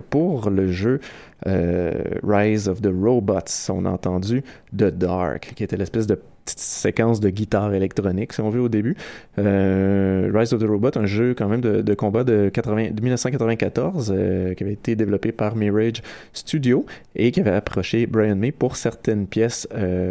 pour 0.10 0.50
le 0.50 0.72
jeu 0.72 1.00
euh, 1.48 1.92
Rise 2.24 2.68
of 2.68 2.82
the 2.82 2.92
Robots. 2.94 3.70
On 3.70 3.86
a 3.86 3.90
entendu 3.90 4.44
The 4.76 4.86
Dark, 4.86 5.54
qui 5.56 5.64
était 5.64 5.78
l'espèce 5.78 6.08
de 6.08 6.16
petite 6.46 6.60
séquence 6.60 7.20
de 7.20 7.30
guitare 7.30 7.74
électronique, 7.76 8.34
si 8.34 8.42
on 8.42 8.50
veut, 8.50 8.62
au 8.62 8.70
début. 8.70 8.96
Euh, 9.38 10.32
Rise 10.34 10.54
of 10.54 10.62
the 10.62 10.68
Robot, 10.68 10.92
un 10.96 11.06
jeu 11.06 11.36
quand 11.38 11.48
même 11.48 11.62
de, 11.62 11.94
combat 11.94 12.24
de, 12.24 12.50
80, 12.50 12.92
de 12.92 13.02
1994 13.02 14.12
euh, 14.16 14.54
qui 14.56 14.64
avait 14.64 14.74
été 14.74 14.96
développé 14.96 15.32
par 15.32 15.56
Mirage 15.56 16.02
Studio 16.34 16.86
et 17.16 17.32
qui 17.32 17.42
avait 17.42 17.52
approché 17.52 18.08
Brian 18.08 18.36
May 18.36 18.52
pour 18.52 18.78
certaines 18.78 19.28
pièces 19.28 19.68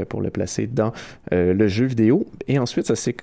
pour 0.09 0.21
le 0.21 0.31
placer 0.31 0.67
dans 0.67 0.93
le 1.33 1.69
jeu 1.69 1.87
vidéo. 1.87 2.27
Et 2.47 2.59
ensuite, 2.59 2.87
ça 2.87 2.95
s'est 2.95 3.17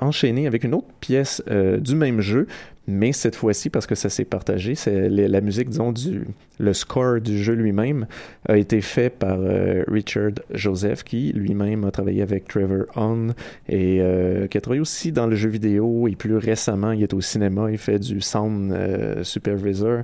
enchaîné 0.00 0.46
avec 0.46 0.64
une 0.64 0.74
autre 0.74 0.88
pièce 1.00 1.42
du 1.46 1.94
même 1.94 2.20
jeu, 2.20 2.46
mais 2.90 3.12
cette 3.12 3.36
fois-ci, 3.36 3.68
parce 3.68 3.86
que 3.86 3.94
ça 3.94 4.08
s'est 4.08 4.24
partagé, 4.24 4.74
c'est 4.74 5.10
la, 5.10 5.42
musique, 5.42 5.68
disons, 5.68 5.92
du, 5.92 6.24
le 6.58 6.72
score 6.72 7.20
du 7.20 7.36
jeu 7.36 7.52
lui-même 7.52 8.06
a 8.48 8.56
été 8.56 8.80
fait 8.80 9.10
par 9.10 9.38
euh, 9.38 9.84
Richard 9.88 10.32
Joseph, 10.54 11.04
qui 11.04 11.32
lui-même 11.34 11.84
a 11.84 11.90
travaillé 11.90 12.22
avec 12.22 12.48
Trevor 12.48 12.86
Hahn 12.96 13.34
et 13.68 13.98
euh, 14.00 14.46
qui 14.46 14.56
a 14.56 14.62
travaillé 14.62 14.80
aussi 14.80 15.12
dans 15.12 15.26
le 15.26 15.36
jeu 15.36 15.50
vidéo 15.50 16.08
et 16.08 16.16
plus 16.16 16.38
récemment, 16.38 16.92
il 16.92 17.02
est 17.02 17.12
au 17.12 17.20
cinéma, 17.20 17.70
il 17.70 17.76
fait 17.76 17.98
du 17.98 18.22
sound 18.22 18.72
euh, 18.72 19.22
supervisor 19.22 20.00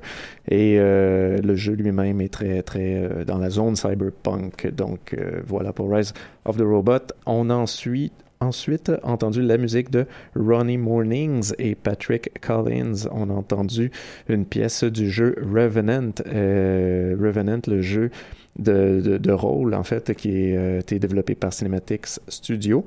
et 0.47 0.77
le 0.77 1.55
jeu 1.55 1.73
lui-même 1.73 2.21
est 2.21 2.29
très, 2.29 2.63
très 2.63 3.25
dans 3.27 3.39
la 3.39 3.49
zone 3.49 3.77
cyberpunk. 3.77 4.69
Donc 4.75 5.17
voilà 5.47 5.73
pour 5.73 5.91
Rise 5.91 6.13
of 6.45 6.59
the 6.59 6.63
Robot. 6.63 7.15
On 7.25 7.49
en 7.49 7.67
suit 7.67 8.13
ensuite 8.45 8.93
entendu 9.03 9.43
la 9.43 9.57
musique 9.57 9.91
de 9.91 10.07
Ronnie 10.37 10.79
Mornings 10.79 11.53
et 11.59 11.75
Patrick 11.75 12.41
Collins. 12.41 13.09
On 13.11 13.31
a 13.31 13.33
entendu 13.33 13.91
une 14.29 14.45
pièce 14.45 14.85
du 14.85 15.11
jeu 15.11 15.35
Revenant. 15.41 16.13
Euh, 16.27 17.17
Revenant, 17.21 17.61
le 17.67 17.81
jeu 17.81 18.11
de, 18.59 19.19
de, 19.19 19.33
rôle, 19.33 19.75
en 19.75 19.83
fait, 19.83 20.15
qui 20.15 20.29
a 20.29 20.59
euh, 20.59 20.81
été 20.81 20.99
développé 20.99 21.35
par 21.35 21.53
Cinematics 21.53 22.07
Studio 22.29 22.85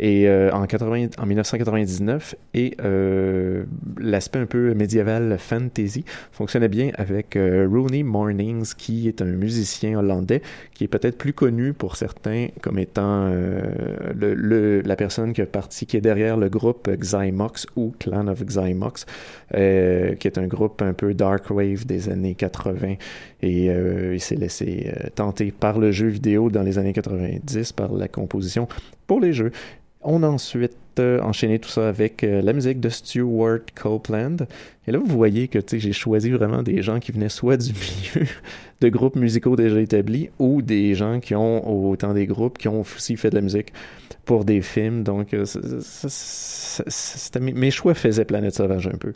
et 0.00 0.26
euh, 0.26 0.50
en, 0.52 0.66
80, 0.66 1.08
en 1.18 1.26
1999 1.26 2.34
et 2.54 2.74
euh, 2.82 3.64
l'aspect 3.98 4.38
un 4.38 4.46
peu 4.46 4.72
médiéval 4.72 5.36
fantasy 5.38 6.06
fonctionnait 6.32 6.68
bien 6.68 6.90
avec 6.94 7.36
euh, 7.36 7.68
Rooney 7.70 8.02
Mornings 8.02 8.72
qui 8.76 9.08
est 9.08 9.20
un 9.20 9.26
musicien 9.26 9.98
hollandais 9.98 10.40
qui 10.72 10.84
est 10.84 10.88
peut-être 10.88 11.18
plus 11.18 11.34
connu 11.34 11.74
pour 11.74 11.96
certains 11.96 12.48
comme 12.62 12.78
étant 12.78 13.30
la 13.30 14.96
personne 14.96 15.34
qui, 15.34 15.42
a 15.42 15.46
parti, 15.46 15.86
est 15.92 16.00
derrière 16.00 16.38
le 16.38 16.48
groupe 16.48 16.88
Xymox 16.88 17.66
ou 17.76 17.92
Clan 17.98 18.26
of 18.28 18.42
Xymox 18.42 19.04
qui 19.52 19.58
est 19.58 20.38
un 20.38 20.46
groupe 20.46 20.80
un 20.80 20.94
peu 20.94 21.12
dark 21.12 21.50
wave 21.50 21.84
des 21.84 22.08
années 22.08 22.34
80 22.34 22.94
et 23.42 23.66
il 23.66 24.20
s'est 24.20 24.36
laissé 24.36 24.90
tenter 25.14 25.52
par 25.52 25.78
le 25.78 25.92
jeu 25.92 26.06
vidéo 26.06 26.48
dans 26.48 26.62
les 26.62 26.78
années 26.78 26.94
90 26.94 27.72
par 27.72 27.92
la 27.92 28.08
composition 28.08 28.66
pour 29.06 29.20
les 29.20 29.34
jeux 29.34 29.52
on 30.02 30.22
a 30.22 30.28
ensuite 30.28 30.76
euh, 30.98 31.20
enchaîné 31.20 31.58
tout 31.58 31.68
ça 31.68 31.88
avec 31.88 32.24
euh, 32.24 32.42
la 32.42 32.52
musique 32.52 32.80
de 32.80 32.88
Stuart 32.88 33.60
Copeland. 33.74 34.36
Et 34.86 34.92
là, 34.92 34.98
vous 34.98 35.06
voyez 35.06 35.48
que 35.48 35.58
j'ai 35.70 35.92
choisi 35.92 36.30
vraiment 36.30 36.62
des 36.62 36.82
gens 36.82 36.98
qui 36.98 37.12
venaient 37.12 37.28
soit 37.28 37.56
du 37.56 37.72
milieu 38.14 38.28
de 38.80 38.88
groupes 38.88 39.16
musicaux 39.16 39.56
déjà 39.56 39.80
établis 39.80 40.30
ou 40.38 40.62
des 40.62 40.94
gens 40.94 41.20
qui 41.20 41.34
ont, 41.34 41.88
autant 41.90 42.12
des 42.12 42.26
groupes, 42.26 42.58
qui 42.58 42.68
ont 42.68 42.80
aussi 42.80 43.16
fait 43.16 43.30
de 43.30 43.36
la 43.36 43.40
musique 43.40 43.72
pour 44.24 44.44
des 44.44 44.62
films. 44.62 45.02
Donc, 45.02 45.34
euh, 45.34 45.44
mes 47.40 47.70
choix 47.70 47.94
faisaient 47.94 48.24
Planète 48.24 48.54
Sauvage 48.54 48.86
un 48.86 48.98
peu. 48.98 49.12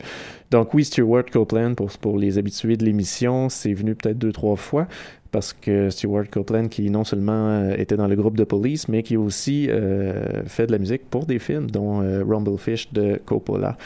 Donc 0.51 0.73
oui, 0.73 0.85
Stuart 0.85 1.25
Copeland, 1.31 1.73
pour, 1.73 1.89
pour 1.97 2.17
les 2.17 2.37
habitués 2.37 2.77
de 2.77 2.85
l'émission, 2.85 3.49
c'est 3.49 3.73
venu 3.73 3.95
peut-être 3.95 4.17
deux, 4.17 4.31
trois 4.31 4.55
fois 4.55 4.87
parce 5.35 5.51
que 5.51 5.89
Stuart 5.89 6.29
Copeland, 6.31 6.69
qui 6.69 6.89
non 6.89 7.03
seulement 7.03 7.49
euh, 7.49 7.75
était 7.77 7.97
dans 7.97 8.07
le 8.07 8.15
groupe 8.15 8.37
de 8.37 8.45
Police, 8.45 8.87
mais 8.87 9.03
qui 9.03 9.17
aussi 9.17 9.67
euh, 9.69 10.45
fait 10.45 10.65
de 10.65 10.71
la 10.71 10.77
musique 10.77 11.09
pour 11.09 11.25
des 11.25 11.39
films, 11.39 11.69
dont 11.69 12.01
euh, 12.01 12.23
Rumblefish 12.23 12.93
de 12.93 13.19
Coppola. 13.25 13.77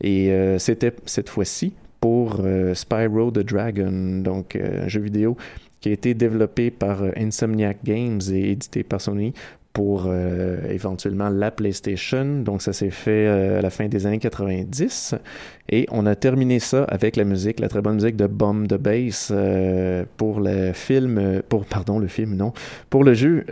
Et 0.00 0.32
c'était 0.58 0.92
cette 1.06 1.28
fois-ci 1.28 1.72
pour 2.00 2.42
Spyro 2.74 3.30
the 3.30 3.38
Dragon, 3.38 4.22
donc 4.22 4.56
un 4.56 4.88
jeu 4.88 5.00
vidéo 5.00 5.36
qui 5.80 5.90
a 5.90 5.92
été 5.92 6.14
développé 6.14 6.70
par 6.70 7.02
Insomniac 7.16 7.78
Games 7.84 8.20
et 8.30 8.50
édité 8.50 8.82
par 8.82 9.00
Sony 9.00 9.32
pour 9.72 10.12
éventuellement 10.68 11.30
la 11.30 11.50
PlayStation. 11.50 12.42
Donc 12.42 12.60
ça 12.60 12.74
s'est 12.74 12.90
fait 12.90 13.28
à 13.28 13.62
la 13.62 13.70
fin 13.70 13.86
des 13.86 14.04
années 14.04 14.18
90 14.18 15.14
et 15.68 15.86
on 15.90 16.06
a 16.06 16.14
terminé 16.14 16.58
ça 16.58 16.84
avec 16.84 17.16
la 17.16 17.24
musique, 17.24 17.60
la 17.60 17.68
très 17.68 17.80
bonne 17.80 17.94
musique 17.94 18.16
de 18.16 18.26
Bomb 18.26 18.66
the 18.66 18.74
Bass 18.74 19.30
euh, 19.30 20.04
pour 20.16 20.40
le 20.40 20.72
film, 20.72 21.42
pour 21.48 21.64
pardon 21.64 21.98
le 21.98 22.06
film 22.06 22.36
non, 22.36 22.52
pour 22.90 23.04
le 23.04 23.14
jeu 23.14 23.44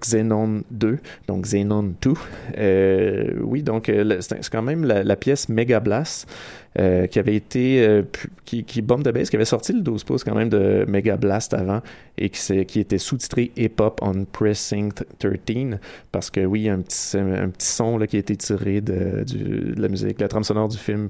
Xenon 0.00 0.62
2, 0.70 0.98
donc 1.26 1.44
Xenon 1.44 1.94
2. 2.02 3.40
oui 3.42 3.62
donc 3.62 3.92
c'est 4.20 4.48
quand 4.50 4.62
même 4.62 4.84
la, 4.84 5.16
pièce 5.16 5.48
Mega 5.48 5.80
Blast. 5.80 6.26
Euh, 6.78 7.06
qui 7.06 7.18
avait 7.18 7.34
été 7.34 7.84
euh, 7.84 8.02
qui, 8.44 8.62
qui 8.62 8.82
Bomb 8.82 9.02
the 9.02 9.08
Bass 9.08 9.30
qui 9.30 9.36
avait 9.36 9.46
sorti 9.46 9.72
le 9.72 9.80
12 9.80 10.04
pouces 10.04 10.22
quand 10.22 10.34
même 10.34 10.50
de 10.50 10.84
Mega 10.86 11.16
Blast 11.16 11.52
avant 11.54 11.80
et 12.18 12.28
qui, 12.28 12.66
qui 12.66 12.78
était 12.78 12.98
sous-titré 12.98 13.50
Hip 13.56 13.80
Hop 13.80 13.98
on 14.02 14.24
Precinct 14.26 15.02
13 15.18 15.78
parce 16.12 16.30
que 16.30 16.44
oui 16.44 16.68
un 16.68 16.80
petit 16.80 17.16
un 17.16 17.48
petit 17.48 17.66
son 17.66 17.98
là, 17.98 18.06
qui 18.06 18.16
a 18.16 18.18
été 18.20 18.36
tiré 18.36 18.80
de, 18.80 19.24
du, 19.24 19.72
de 19.74 19.80
la 19.80 19.88
musique 19.88 20.20
la 20.20 20.28
trame 20.28 20.44
sonore 20.44 20.68
du 20.68 20.76
film 20.76 21.08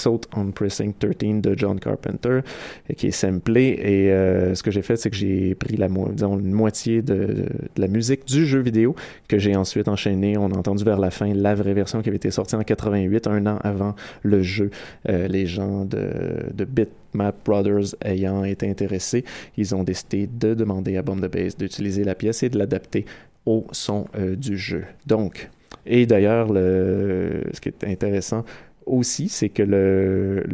Assault 0.00 0.22
on 0.34 0.50
Precinct 0.50 0.94
13 0.98 1.42
de 1.42 1.54
John 1.56 1.78
Carpenter 1.78 2.40
et 2.88 2.94
qui 2.94 3.08
est 3.08 3.10
samplé. 3.10 3.78
Et 3.82 4.10
euh, 4.10 4.54
ce 4.54 4.62
que 4.62 4.70
j'ai 4.70 4.82
fait 4.82 4.96
c'est 4.96 5.10
que 5.10 5.16
j'ai 5.16 5.54
pris 5.54 5.76
la 5.76 5.86
une 5.86 6.52
moitié 6.52 7.02
de, 7.02 7.46
la 7.76 7.88
musique 7.88 8.24
du 8.24 8.46
jeu 8.46 8.60
vidéo 8.60 8.94
que 9.28 9.38
j'ai 9.38 9.54
ensuite 9.56 9.88
enchaîné. 9.88 10.38
On 10.38 10.50
a 10.52 10.56
entendu 10.56 10.84
vers 10.84 10.98
la 10.98 11.10
fin 11.10 11.32
la 11.34 11.54
vraie 11.54 11.74
version 11.74 12.00
qui 12.00 12.08
avait 12.08 12.16
été 12.16 12.30
sortie 12.30 12.54
en 12.54 12.62
88 12.62 13.26
un 13.26 13.46
an 13.46 13.58
avant 13.62 13.94
le 14.22 14.42
jeu. 14.42 14.70
Euh, 15.08 15.28
les 15.28 15.46
gens 15.46 15.84
de, 15.84 16.08
de 16.54 16.64
Bitmap 16.64 17.36
Brothers 17.44 17.94
ayant 18.02 18.44
été 18.44 18.70
intéressés, 18.70 19.24
ils 19.56 19.74
ont 19.74 19.84
décidé 19.84 20.26
de 20.26 20.54
demander 20.54 20.96
à 20.96 21.02
Bomb 21.02 21.20
the 21.20 21.30
Bass 21.30 21.58
d'utiliser 21.58 22.04
la 22.04 22.14
pièce 22.14 22.42
et 22.42 22.48
de 22.48 22.58
l'adapter 22.58 23.04
au 23.44 23.66
son 23.72 24.06
euh, 24.16 24.36
du 24.36 24.56
jeu. 24.56 24.84
Donc, 25.06 25.50
Et 25.86 26.06
d'ailleurs, 26.06 26.52
le, 26.52 27.42
ce 27.52 27.60
qui 27.60 27.68
est 27.68 27.84
intéressant 27.84 28.44
aussi, 28.90 29.28
c'est 29.28 29.48
que 29.48 29.62
le, 29.62 30.44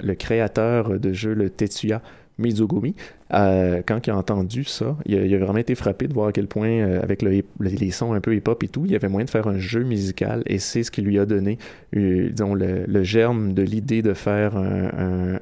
le, 0.00 0.14
créateur 0.14 0.98
de 0.98 1.12
jeu, 1.12 1.34
le 1.34 1.50
Tetsuya 1.50 2.02
Mizugumi, 2.38 2.94
euh, 3.32 3.82
quand 3.86 4.06
il 4.06 4.10
a 4.10 4.16
entendu 4.16 4.64
ça, 4.64 4.96
il 5.04 5.34
a, 5.34 5.38
vraiment 5.38 5.58
été 5.58 5.74
frappé 5.74 6.08
de 6.08 6.14
voir 6.14 6.28
à 6.28 6.32
quel 6.32 6.46
point, 6.46 6.68
euh, 6.68 7.02
avec 7.02 7.22
le, 7.22 7.42
les, 7.60 7.90
sons 7.90 8.12
un 8.14 8.20
peu 8.20 8.34
hip-hop 8.34 8.62
et 8.64 8.68
tout, 8.68 8.86
il 8.86 8.92
y 8.92 8.96
avait 8.96 9.08
moyen 9.08 9.26
de 9.26 9.30
faire 9.30 9.46
un 9.46 9.58
jeu 9.58 9.84
musical 9.84 10.42
et 10.46 10.58
c'est 10.58 10.82
ce 10.82 10.90
qui 10.90 11.02
lui 11.02 11.18
a 11.18 11.26
donné, 11.26 11.58
euh, 11.96 12.30
disons, 12.30 12.54
le, 12.54 13.02
germe 13.02 13.52
de 13.52 13.62
l'idée 13.62 14.02
de 14.02 14.14
faire 14.14 14.56
un, 14.56 15.38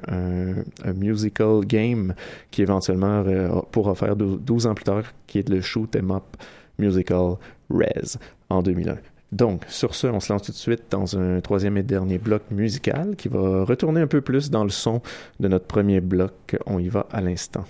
musical 0.93 1.61
game 1.65 2.13
qui 2.51 2.61
éventuellement 2.61 3.23
pourra 3.71 3.95
faire 3.95 4.15
12, 4.15 4.41
12 4.41 4.67
ans 4.67 4.75
plus 4.75 4.83
tard, 4.83 5.03
qui 5.27 5.39
est 5.39 5.49
le 5.49 5.61
Shoot 5.61 5.95
'em 5.95 6.11
Up 6.11 6.23
Musical 6.77 7.35
Res 7.69 8.17
en 8.49 8.61
2001. 8.61 8.97
Donc, 9.31 9.65
sur 9.67 9.93
ce, 9.93 10.07
on 10.07 10.19
se 10.19 10.33
lance 10.33 10.43
tout 10.43 10.51
de 10.51 10.57
suite 10.57 10.83
dans 10.89 11.17
un 11.17 11.39
troisième 11.41 11.77
et 11.77 11.83
dernier 11.83 12.17
bloc 12.17 12.41
musical 12.49 13.15
qui 13.15 13.27
va 13.27 13.63
retourner 13.63 14.01
un 14.01 14.07
peu 14.07 14.21
plus 14.21 14.49
dans 14.49 14.63
le 14.63 14.71
son 14.71 15.01
de 15.39 15.47
notre 15.47 15.65
premier 15.65 16.01
bloc. 16.01 16.57
On 16.65 16.79
y 16.79 16.89
va 16.89 17.05
à 17.11 17.21
l'instant. 17.21 17.65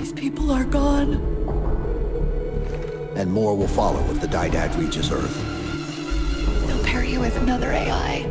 These 0.00 0.12
people 0.12 0.50
are 0.50 0.64
gone. 0.64 1.20
And 3.16 3.26
more 3.32 3.56
will 3.56 3.68
follow 3.68 4.00
if 4.10 4.20
the 4.20 4.26
Didad 4.26 4.76
reaches 4.76 5.12
Earth. 5.12 5.38
They'll 6.66 6.82
pair 6.84 7.04
you 7.04 7.20
with 7.20 7.36
another 7.36 7.70
AI. 7.70 8.26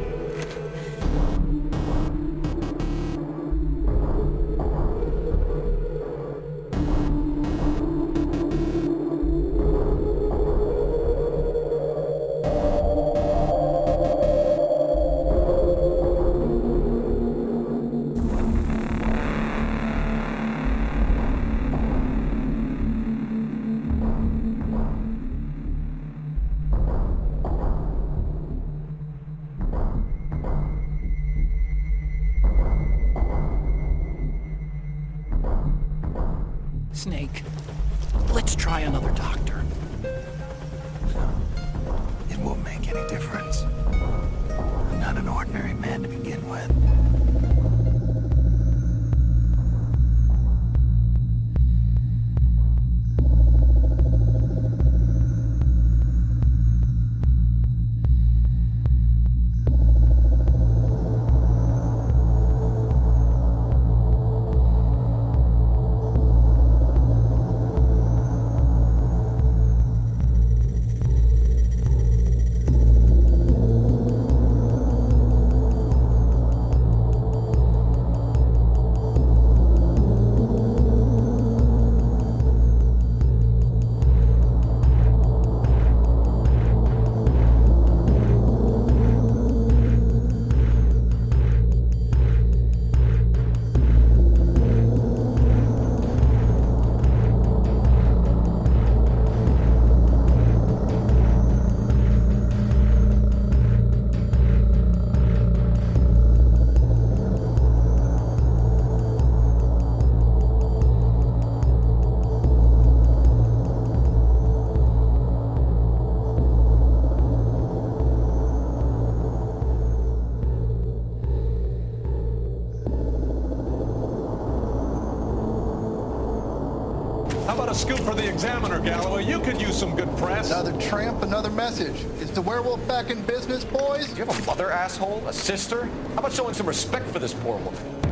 How 127.46 127.56
about 127.56 127.68
a 127.68 127.76
scoop 127.76 128.00
for 128.00 128.16
the 128.16 128.26
Examiner, 128.26 128.80
Galloway? 128.80 129.26
You 129.26 129.38
could 129.38 129.60
use 129.60 129.78
some 129.78 129.98
good 129.98 130.10
press. 130.18 130.50
Another 130.50 130.80
tramp, 130.80 131.24
another 131.24 131.50
message. 131.50 132.06
Is 132.22 132.32
the 132.32 132.42
werewolf 132.42 132.88
back 132.88 133.10
in 133.10 133.22
business, 133.24 133.66
boys? 133.66 134.08
Do 134.08 134.20
you 134.20 134.26
have 134.26 134.40
a 134.40 134.46
mother, 134.46 134.72
asshole? 134.72 135.22
A 135.28 135.34
sister? 135.34 135.90
How 136.14 136.20
about 136.20 136.32
showing 136.32 136.54
some 136.54 136.68
respect 136.68 137.06
for 137.10 137.20
this 137.20 137.34
poor 137.34 137.58
woman? 137.58 138.03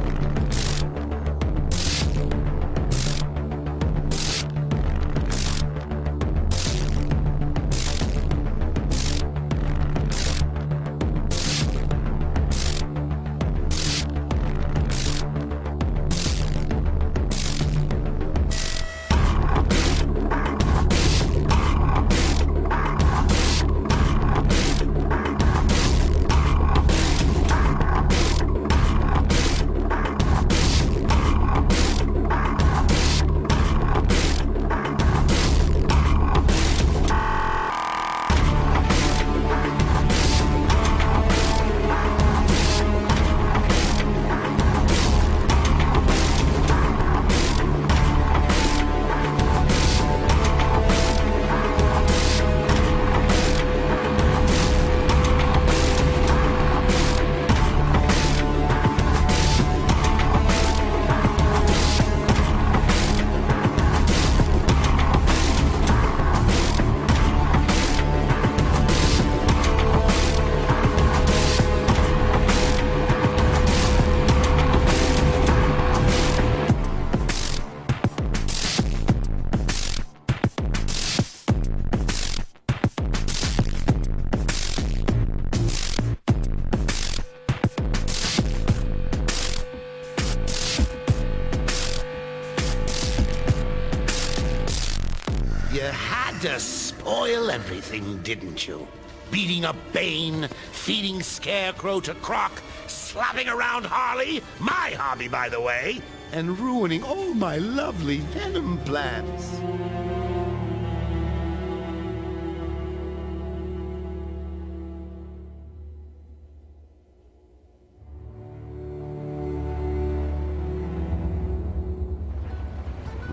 Everything, 97.91 98.21
didn't 98.23 98.67
you? 98.67 98.87
Beating 99.31 99.65
up 99.65 99.75
Bane, 99.91 100.47
feeding 100.71 101.21
Scarecrow 101.21 101.99
to 102.01 102.13
Croc, 102.15 102.51
slapping 102.87 103.49
around 103.49 103.85
Harley, 103.85 104.41
my 104.59 104.95
hobby, 104.97 105.27
by 105.27 105.49
the 105.49 105.59
way, 105.59 106.01
and 106.31 106.57
ruining 106.57 107.03
all 107.03 107.33
my 107.33 107.57
lovely 107.57 108.17
venom 108.17 108.77
plants. 108.79 109.49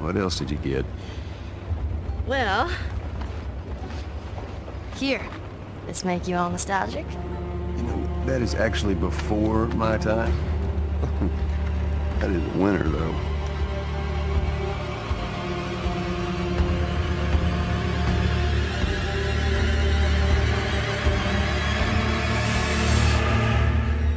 What 0.00 0.16
else 0.16 0.38
did 0.38 0.50
you 0.50 0.56
get? 0.58 0.84
Well, 2.26 2.70
here. 4.98 5.24
This 5.86 6.04
make 6.04 6.26
you 6.26 6.36
all 6.36 6.50
nostalgic? 6.50 7.06
That 8.26 8.42
is 8.42 8.54
actually 8.54 8.94
before 8.94 9.68
my 9.68 9.96
time. 9.96 10.34
that 12.18 12.30
is 12.30 12.42
winter, 12.56 12.88
though. 12.88 13.14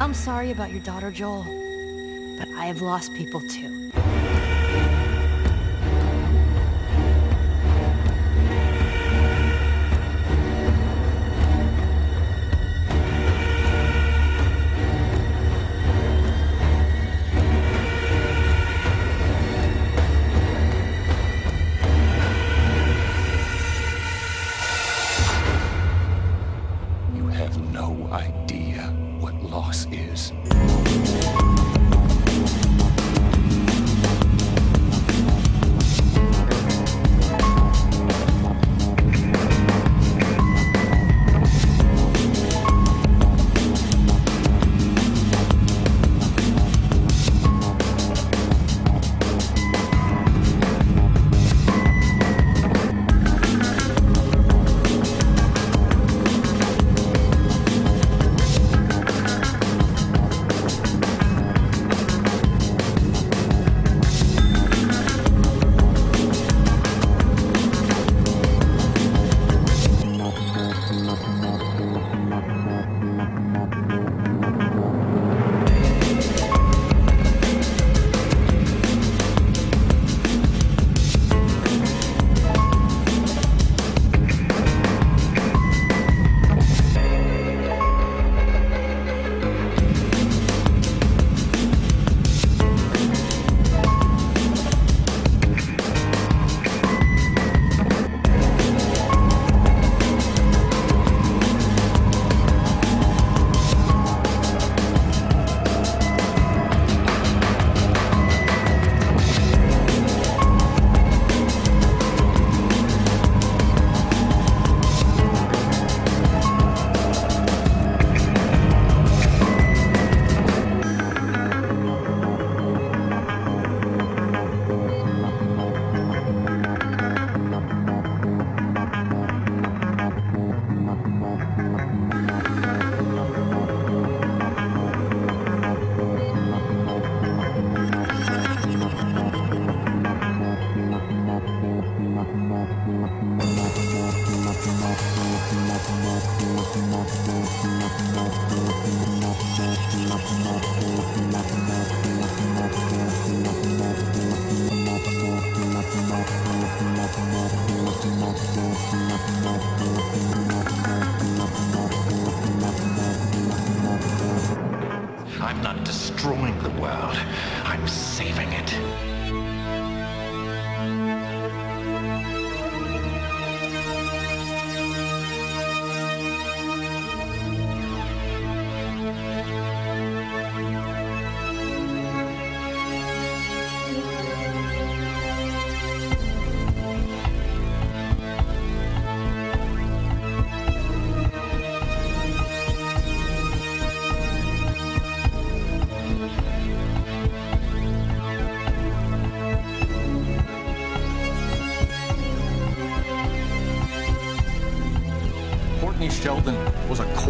I'm 0.00 0.12
sorry 0.12 0.50
about 0.50 0.72
your 0.72 0.80
daughter, 0.80 1.12
Joel, 1.12 1.44
but 2.38 2.48
I 2.56 2.66
have 2.66 2.82
lost 2.82 3.14
people 3.14 3.40
too. 3.40 3.81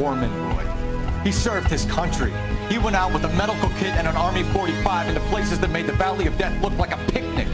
A 0.03 0.29
Roy. 0.29 1.23
He 1.23 1.31
served 1.31 1.69
his 1.69 1.85
country. 1.85 2.33
He 2.69 2.79
went 2.79 2.97
out 2.97 3.13
with 3.13 3.25
a 3.25 3.33
medical 3.35 3.69
kit 3.79 3.95
and 3.95 4.09
an 4.09 4.17
Army 4.17 4.43
45 4.43 5.09
into 5.09 5.21
places 5.29 5.61
that 5.61 5.71
made 5.71 5.87
the 5.87 5.93
Valley 5.93 6.27
of 6.27 6.37
Death 6.37 6.61
look 6.61 6.77
like 6.77 6.93
a 6.93 7.13
picnic. 7.13 7.47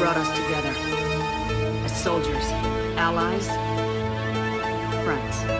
Brought 0.00 0.16
us 0.16 0.30
together. 0.30 0.70
As 1.84 2.02
soldiers, 2.02 2.46
allies, 2.96 3.46
friends. 5.04 5.59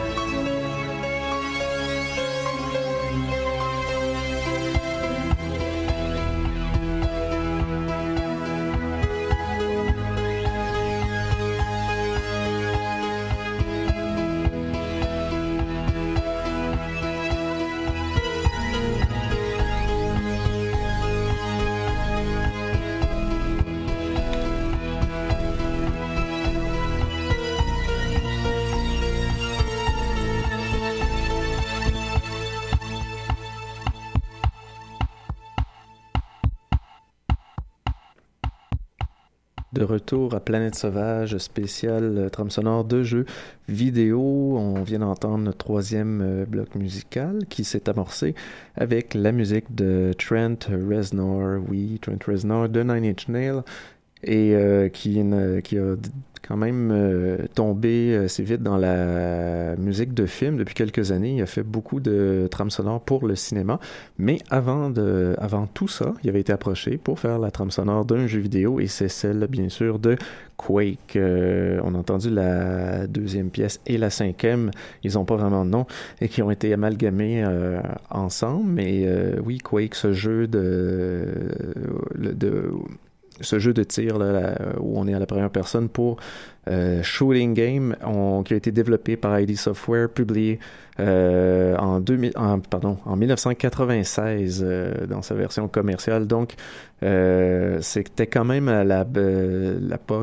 Retour 39.90 40.34
à 40.34 40.40
Planète 40.40 40.76
Sauvage, 40.76 41.36
spécial 41.38 42.16
euh, 42.16 42.28
trame 42.28 42.50
sonore 42.50 42.84
de 42.84 43.02
jeux 43.02 43.26
vidéo. 43.68 44.56
On 44.56 44.82
vient 44.82 45.00
d'entendre 45.00 45.38
notre 45.38 45.58
troisième 45.58 46.20
euh, 46.22 46.44
bloc 46.46 46.74
musical 46.74 47.40
qui 47.48 47.64
s'est 47.64 47.88
amorcé 47.88 48.34
avec 48.76 49.14
la 49.14 49.32
musique 49.32 49.74
de 49.74 50.12
Trent 50.16 50.58
Reznor, 50.70 51.60
oui, 51.68 51.98
Trent 52.00 52.18
Reznor 52.26 52.68
de 52.68 52.82
Nine 52.82 53.04
Inch 53.04 53.28
Nails, 53.28 53.62
et 54.22 54.54
euh, 54.54 54.88
qui, 54.88 55.20
qui 55.64 55.78
a 55.78 55.96
quand 56.46 56.56
même 56.56 56.90
euh, 56.92 57.38
tombé 57.54 58.16
assez 58.16 58.42
vite 58.42 58.62
dans 58.62 58.76
la 58.76 59.76
musique 59.76 60.14
de 60.14 60.26
film 60.26 60.56
depuis 60.56 60.74
quelques 60.74 61.12
années. 61.12 61.36
Il 61.36 61.42
a 61.42 61.46
fait 61.46 61.62
beaucoup 61.62 62.00
de 62.00 62.48
trames 62.50 62.70
sonores 62.70 63.00
pour 63.00 63.26
le 63.26 63.36
cinéma, 63.36 63.78
mais 64.18 64.38
avant 64.50 64.90
de, 64.90 65.34
avant 65.38 65.66
tout 65.66 65.88
ça, 65.88 66.14
il 66.22 66.30
avait 66.30 66.40
été 66.40 66.52
approché 66.52 66.98
pour 66.98 67.18
faire 67.18 67.38
la 67.38 67.50
trame 67.50 67.70
sonore 67.70 68.04
d'un 68.04 68.26
jeu 68.26 68.40
vidéo 68.40 68.80
et 68.80 68.86
c'est 68.86 69.08
celle, 69.08 69.46
bien 69.48 69.68
sûr, 69.68 69.98
de 69.98 70.16
Quake. 70.56 71.16
Euh, 71.16 71.80
on 71.84 71.94
a 71.94 71.98
entendu 71.98 72.30
la 72.30 73.06
deuxième 73.06 73.50
pièce 73.50 73.80
et 73.86 73.98
la 73.98 74.10
cinquième. 74.10 74.70
Ils 75.02 75.14
n'ont 75.14 75.24
pas 75.24 75.36
vraiment 75.36 75.64
de 75.64 75.70
nom 75.70 75.86
et 76.20 76.28
qui 76.28 76.42
ont 76.42 76.50
été 76.50 76.72
amalgamés 76.72 77.44
euh, 77.44 77.80
ensemble. 78.10 78.70
Mais 78.70 79.06
oui, 79.44 79.58
Quake, 79.58 79.94
ce 79.94 80.12
jeu 80.12 80.46
de, 80.46 81.26
de 82.16 82.70
ce 83.40 83.58
jeu 83.58 83.72
de 83.72 83.82
tir 83.82 84.18
là, 84.18 84.54
où 84.78 84.98
on 84.98 85.06
est 85.06 85.14
à 85.14 85.18
la 85.18 85.26
première 85.26 85.50
personne 85.50 85.88
pour 85.88 86.18
euh, 86.68 87.02
Shooting 87.02 87.54
Game 87.54 87.96
qui 88.44 88.54
a 88.54 88.56
été 88.56 88.70
développé 88.70 89.16
par 89.16 89.40
ID 89.40 89.56
Software, 89.56 90.10
publié 90.10 90.58
euh, 91.00 91.74
en, 91.78 92.00
2000, 92.00 92.32
en, 92.36 92.60
pardon, 92.60 92.98
en 93.06 93.16
1996 93.16 94.62
euh, 94.62 95.06
dans 95.06 95.22
sa 95.22 95.34
version 95.34 95.68
commerciale. 95.68 96.26
Donc, 96.26 96.54
c'était 97.00 98.26
quand 98.26 98.44
même 98.44 98.68
à 98.68 98.84
la, 98.84 99.06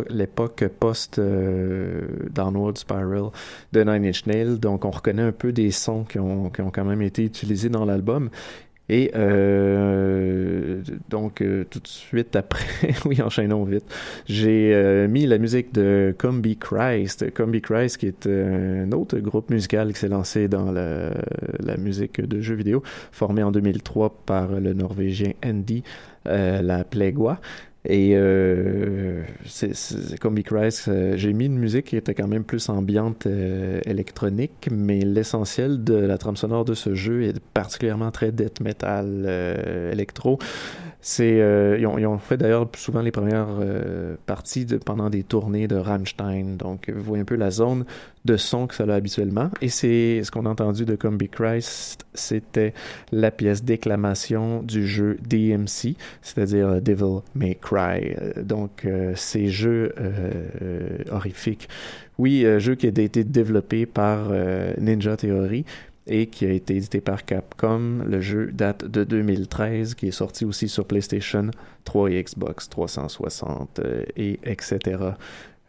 l'époque 0.10 0.66
post 0.80 1.20
Downward 1.20 2.78
Spiral 2.78 3.32
de 3.74 3.84
Nine 3.84 4.05
Inch 4.05 4.28
Nails. 4.28 4.60
Donc, 4.60 4.86
on 4.86 4.91
reconnaît 4.91 5.24
un 5.24 5.32
peu 5.32 5.51
des 5.51 5.72
sons 5.72 6.03
qui 6.03 6.20
ont, 6.20 6.51
qui 6.51 6.62
ont 6.62 6.70
quand 6.70 6.86
même 6.86 7.01
été 7.01 7.24
utilisés 7.24 7.70
dans 7.70 7.84
l'album. 7.84 8.30
Et 8.90 9.12
euh, 9.16 10.82
donc, 11.10 11.42
euh, 11.42 11.66
tout 11.70 11.80
de 11.80 11.88
suite 11.88 12.36
après, 12.38 12.66
oui, 13.06 13.22
enchaînons 13.22 13.66
vite, 13.66 13.84
j'ai 14.26 14.74
euh, 14.74 15.08
mis 15.10 15.26
la 15.26 15.38
musique 15.38 15.74
de 15.74 16.16
Combi 16.18 16.58
Christ. 16.58 17.34
Combi 17.34 17.62
Christ, 17.62 17.98
qui 17.98 18.08
est 18.08 18.28
un 18.28 18.92
autre 18.94 19.18
groupe 19.20 19.50
musical 19.50 19.92
qui 19.92 20.00
s'est 20.00 20.08
lancé 20.08 20.48
dans 20.48 20.72
la, 20.72 21.12
musique 21.78 22.22
de 22.22 22.40
jeux 22.40 22.56
vidéo, 22.56 22.82
formé 23.12 23.44
en 23.44 23.52
2003 23.52 24.22
par 24.26 24.52
le 24.52 24.74
Norvégien 24.74 25.34
Andy 25.46 25.84
la 26.26 26.84
Plégois. 26.84 27.40
Et 27.90 28.12
euh, 28.16 29.24
c'est 29.46 30.20
comme 30.20 30.38
Christ, 30.44 30.90
euh, 30.90 31.16
j'ai 31.16 31.32
mis 31.32 31.46
une 31.46 31.58
musique 31.58 31.86
qui 31.86 31.96
était 31.96 32.14
quand 32.14 32.28
même 32.28 32.44
plus 32.44 32.68
ambiante 32.68 33.28
euh, 33.28 33.80
électronique, 33.86 34.68
mais 34.70 35.00
l'essentiel 35.00 35.86
de 35.86 35.94
la 35.94 36.18
trame 36.18 36.36
sonore 36.36 36.66
de 36.66 36.74
ce 36.74 36.96
jeu 36.96 37.24
est 37.24 37.40
particulièrement 37.40 38.12
très 38.12 38.34
death 38.34 38.60
metal 38.60 39.24
euh, 39.26 39.94
électro. 39.94 40.38
C'est 41.10 41.38
ils, 41.80 41.88
ont, 41.88 41.97
ils, 41.97 42.05
ont, 42.05 42.18
fait 42.18 42.36
d'ailleurs 42.36 42.68
souvent 42.76 43.01
les 43.01 43.12
premières 43.12 43.47
parties 44.26 44.66
de, 44.66 44.76
pendant 44.76 45.10
des 45.10 45.24
tournées 45.24 45.70
de 45.70 45.78
Rammstein. 45.78 46.58
Donc 46.58 46.89
vous 46.89 47.01
voyez 47.01 47.22
un 47.22 47.26
peu 47.26 47.36
la 47.36 47.49
zone 47.49 47.86
de 48.28 48.38
son 48.38 48.68
que 48.68 48.76
ça 48.76 48.84
a 48.84 48.93
habituellement. 48.93 49.49
Et 49.62 49.70
c'est 49.70 50.22
ce 50.24 50.30
qu'on 50.30 50.45
a 50.45 50.49
entendu 50.49 50.86
de 50.86 50.95
Combi 50.95 51.30
Christ, 51.30 52.05
c'était 52.14 52.74
la 53.12 53.32
pièce 53.32 53.64
déclamation 53.64 54.62
du 54.62 54.86
jeu 54.86 55.18
DMC, 55.28 55.95
c'est-à-dire 56.22 56.82
Devil 56.82 57.22
May 57.34 57.55
Cry. 57.55 58.14
Euh, 58.22 58.43
donc, 58.43 58.86
euh, 58.86 59.14
ces 59.16 59.47
jeux 59.47 59.93
euh, 59.99 60.97
horrifiques. 61.12 61.70
Oui, 62.18 62.43
jeu 62.58 62.74
qui 62.74 62.88
a 62.88 62.89
été 62.89 63.24
développé 63.24 63.86
par 63.86 64.32
Ninja 64.80 65.16
Theory 65.18 65.66
et 66.08 66.28
qui 66.28 66.45
a 66.45 66.51
été 66.51 66.76
édité 66.76 67.01
par 67.01 67.26
Capcom. 67.26 68.03
Le 68.05 68.22
jeu 68.22 68.51
date 68.51 68.86
de 68.86 69.03
2013, 69.03 69.95
qui 69.95 70.08
est 70.08 70.12
sorti 70.12 70.45
aussi 70.45 70.70
sur 70.70 70.86
PlayStation 70.86 71.51
3 71.86 72.12
et 72.12 72.24
Xbox 72.24 72.70
360 72.70 73.82
et 74.16 74.39
etc. 74.43 75.14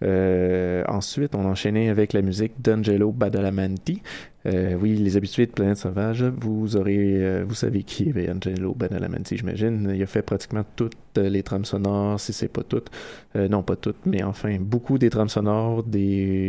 Euh, 0.03 0.85
ensuite, 0.87 1.35
on 1.35 1.45
enchaînait 1.45 1.89
avec 1.89 2.13
la 2.13 2.23
musique 2.23 2.61
d'Angelo 2.63 3.11
Badalamenti. 3.11 4.03
Euh, 4.47 4.75
oui, 4.81 4.95
les 4.95 5.17
habitués 5.17 5.47
de 5.47 5.51
Planète 5.51 5.79
Sauvage, 5.79 6.23
vous 6.23 6.77
aurez, 6.77 6.97
euh, 6.97 7.45
vous 7.47 7.57
savez 7.57 7.83
qui 7.83 8.11
est 8.11 8.31
Angelo 8.31 8.75
Badalamenti, 8.75 9.37
j'imagine. 9.37 9.93
Il 9.95 10.03
a 10.03 10.07
fait 10.07 10.23
pratiquement 10.23 10.65
toutes 10.77 10.95
les 11.17 11.43
trames 11.43 11.65
sonores, 11.65 12.21
si 12.21 12.33
c'est 12.33 12.49
pas 12.49 12.63
toutes, 12.63 12.91
non 13.35 13.65
pas 13.65 13.75
toutes, 13.75 14.07
mais 14.07 14.23
enfin 14.23 14.57
beaucoup 14.61 14.99
des 14.99 15.11
trames 15.11 15.29
sonores 15.29 15.85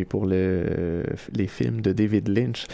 pour 0.10 0.28
le, 0.28 1.04
les 1.34 1.48
films 1.48 1.82
de 1.82 1.92
David 1.92 2.28
Lynch 2.28 2.68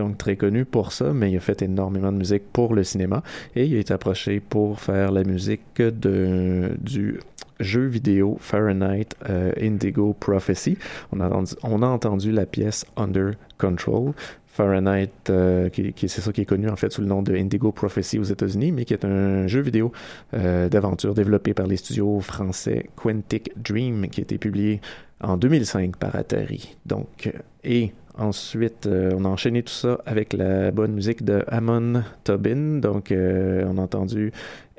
donc 0.00 0.16
très 0.18 0.36
connu 0.36 0.64
pour 0.64 0.92
ça, 0.92 1.12
mais 1.12 1.30
il 1.30 1.36
a 1.36 1.40
fait 1.40 1.62
énormément 1.62 2.10
de 2.10 2.18
musique 2.18 2.44
pour 2.52 2.74
le 2.74 2.84
cinéma 2.84 3.22
et 3.54 3.66
il 3.66 3.76
été 3.76 3.92
approché 3.92 4.40
pour 4.40 4.80
faire 4.80 5.12
la 5.12 5.24
musique 5.24 5.76
de, 5.76 6.72
du 6.80 7.20
jeu 7.60 7.86
vidéo 7.86 8.38
Fahrenheit 8.40 9.08
euh, 9.28 9.52
Indigo 9.60 10.14
Prophecy. 10.18 10.78
On 11.12 11.20
a, 11.20 11.26
entendu, 11.26 11.52
on 11.62 11.82
a 11.82 11.86
entendu 11.86 12.32
la 12.32 12.46
pièce 12.46 12.86
Under 12.96 13.34
Control. 13.58 14.12
Fahrenheit, 14.46 15.12
euh, 15.28 15.68
qui, 15.68 15.92
qui 15.92 16.08
c'est 16.08 16.22
ça 16.22 16.32
qui 16.32 16.40
est 16.40 16.46
connu 16.46 16.68
en 16.68 16.76
fait 16.76 16.90
sous 16.90 17.02
le 17.02 17.06
nom 17.06 17.22
de 17.22 17.34
Indigo 17.34 17.70
Prophecy 17.70 18.18
aux 18.18 18.24
États-Unis, 18.24 18.72
mais 18.72 18.84
qui 18.84 18.94
est 18.94 19.04
un 19.04 19.46
jeu 19.46 19.60
vidéo 19.60 19.92
euh, 20.34 20.68
d'aventure 20.68 21.14
développé 21.14 21.54
par 21.54 21.66
les 21.66 21.76
studios 21.76 22.20
français 22.20 22.88
Quantic 22.96 23.52
Dream, 23.56 24.08
qui 24.08 24.20
a 24.20 24.24
été 24.24 24.38
publié 24.38 24.80
en 25.22 25.36
2005 25.36 25.96
par 25.96 26.16
Atari. 26.16 26.76
Donc, 26.86 27.32
et 27.62 27.92
Ensuite, 28.20 28.86
euh, 28.86 29.12
on 29.16 29.24
a 29.24 29.28
enchaîné 29.28 29.62
tout 29.62 29.72
ça 29.72 29.98
avec 30.04 30.34
la 30.34 30.72
bonne 30.72 30.92
musique 30.92 31.24
de 31.24 31.42
Amon 31.48 32.02
Tobin. 32.22 32.78
Donc, 32.78 33.12
euh, 33.12 33.64
on 33.66 33.78
a 33.78 33.80
entendu 33.80 34.30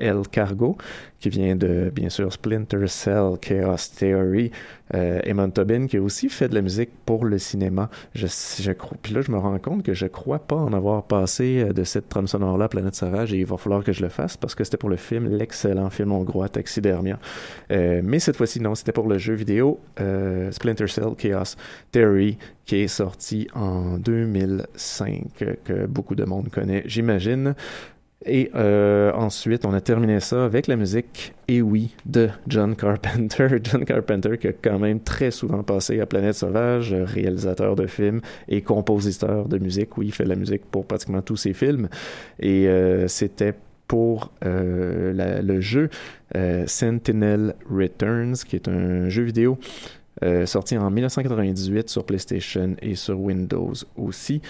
El 0.01 0.27
Cargo, 0.29 0.77
qui 1.19 1.29
vient 1.29 1.55
de, 1.55 1.91
bien 1.93 2.09
sûr, 2.09 2.33
Splinter 2.33 2.87
Cell, 2.87 3.37
Chaos 3.39 3.91
Theory. 3.97 4.51
Euh, 4.93 5.19
Tobin, 5.53 5.87
qui 5.87 5.97
a 5.97 6.01
aussi 6.01 6.27
fait 6.27 6.49
de 6.49 6.55
la 6.55 6.61
musique 6.61 6.89
pour 7.05 7.23
le 7.23 7.37
cinéma. 7.37 7.89
Puis 8.13 9.13
là, 9.13 9.21
je 9.21 9.31
me 9.31 9.37
rends 9.37 9.57
compte 9.57 9.83
que 9.83 9.93
je 9.93 10.05
crois 10.05 10.39
pas 10.39 10.57
en 10.57 10.73
avoir 10.73 11.03
passé 11.03 11.65
de 11.73 11.83
cette 11.83 12.09
trame 12.09 12.27
sonore-là, 12.27 12.67
Planète 12.67 12.95
Sauvage, 12.95 13.33
et 13.33 13.37
il 13.37 13.45
va 13.45 13.57
falloir 13.57 13.83
que 13.83 13.93
je 13.93 14.01
le 14.01 14.09
fasse 14.09 14.35
parce 14.35 14.53
que 14.53 14.63
c'était 14.63 14.77
pour 14.77 14.89
le 14.89 14.97
film, 14.97 15.29
l'excellent 15.29 15.89
film 15.89 16.11
hongrois 16.11 16.49
Taxidermia. 16.49 17.19
mais 17.69 18.19
cette 18.19 18.35
fois-ci, 18.35 18.59
non, 18.59 18.75
c'était 18.75 18.91
pour 18.91 19.07
le 19.07 19.17
jeu 19.17 19.33
vidéo 19.33 19.79
Splinter 20.51 20.87
Cell, 20.87 21.15
Chaos 21.17 21.55
Theory, 21.91 22.37
qui 22.65 22.77
est 22.77 22.87
sorti 22.87 23.47
en 23.53 23.97
2005, 23.97 25.25
que 25.63 25.85
beaucoup 25.87 26.15
de 26.15 26.25
monde 26.25 26.49
connaît, 26.49 26.83
j'imagine. 26.85 27.55
Et 28.26 28.51
euh, 28.53 29.11
ensuite, 29.13 29.65
on 29.65 29.74
a 29.74 29.82
terminé 29.82 30.19
ça 30.19 30.45
avec 30.45 30.67
la 30.67 30.76
musique 30.76 31.34
Et 31.47 31.61
oui 31.61 31.95
de 32.05 32.30
John 32.47 32.76
Carpenter. 32.76 33.47
John 33.63 33.84
Carpenter 33.84 34.38
qui 34.38 34.47
a 34.47 34.53
quand 34.53 34.78
même 34.78 34.99
très 34.99 35.32
souvent 35.32 35.63
passé 35.63 35.99
à 35.99 36.05
Planète 36.05 36.36
Sauvage, 36.36 36.93
réalisateur 36.93 37.76
de 37.76 37.88
films 37.88 38.22
et 38.47 38.61
compositeur 38.61 39.47
de 39.47 39.57
musique. 39.57 39.97
Oui, 39.97 40.07
il 40.07 40.11
fait 40.13 40.26
la 40.26 40.36
musique 40.36 40.65
pour 40.65 40.86
pratiquement 40.86 41.22
tous 41.22 41.38
ses 41.38 41.53
films. 41.53 41.89
Et 42.39 42.67
euh, 42.67 43.07
c'était 43.07 43.55
pour 43.88 44.32
euh, 44.45 45.41
le 45.41 45.59
jeu 45.59 45.89
Sentinel 46.65 47.55
Returns, 47.69 48.36
qui 48.47 48.55
est 48.55 48.69
un 48.69 49.09
jeu 49.09 49.24
vidéo 49.24 49.57
sorti 50.45 50.78
en 50.78 50.89
1998 50.89 51.89
sur 51.89 52.05
PlayStation 52.05 52.76
et 52.82 52.95
sur 52.95 53.19
Windows 53.19 53.74
aussi. 53.97 54.41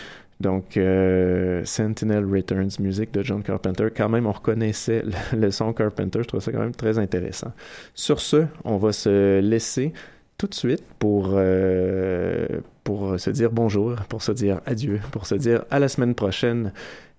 Donc, 0.42 0.76
euh, 0.76 1.62
Sentinel 1.66 2.26
Returns, 2.26 2.72
musique 2.80 3.14
de 3.14 3.22
John 3.22 3.44
Carpenter. 3.44 3.88
Quand 3.96 4.10
même, 4.10 4.26
on 4.26 4.32
reconnaissait 4.32 5.04
le, 5.34 5.52
son 5.52 5.72
Carpenter. 5.72 6.20
Je 6.24 6.28
trouve 6.28 6.40
ça 6.40 6.52
quand 6.52 6.60
même 6.60 6.74
très 6.76 6.98
intéressant. 6.98 7.52
Sur 7.94 8.20
ce, 8.20 8.46
on 8.64 8.78
va 8.78 8.92
se 8.92 9.40
laisser 9.40 9.94
tout 10.40 10.48
de 10.48 10.56
suite 10.56 10.84
pour, 10.98 11.34
euh, 11.34 12.48
pour 12.84 13.20
se 13.20 13.30
dire 13.30 13.52
bonjour, 13.52 13.96
pour 14.10 14.24
se 14.24 14.32
dire 14.32 14.62
adieu, 14.66 15.00
pour 15.12 15.28
se 15.28 15.36
dire 15.36 15.64
à 15.70 15.78
la 15.78 15.88
semaine 15.88 16.16
prochaine. 16.16 16.74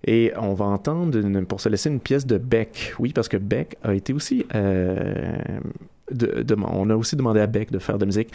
Et 0.05 0.33
on 0.35 0.53
va 0.53 0.65
entendre, 0.65 1.17
pour 1.45 1.61
se 1.61 1.69
laisser, 1.69 1.89
une 1.89 2.01
pièce 2.01 2.27
de 2.27 2.37
Beck. 2.37 2.93
Oui, 2.99 3.13
parce 3.13 3.29
que 3.29 3.37
Beck 3.37 3.77
a 3.83 3.93
été 3.93 4.11
aussi... 4.11 4.45
euh, 4.53 5.37
on 6.11 6.89
a 6.89 6.95
aussi 6.95 7.15
demandé 7.15 7.39
à 7.39 7.47
Beck 7.47 7.71
de 7.71 7.79
faire 7.79 7.95
de 7.95 8.01
la 8.01 8.07
musique 8.07 8.29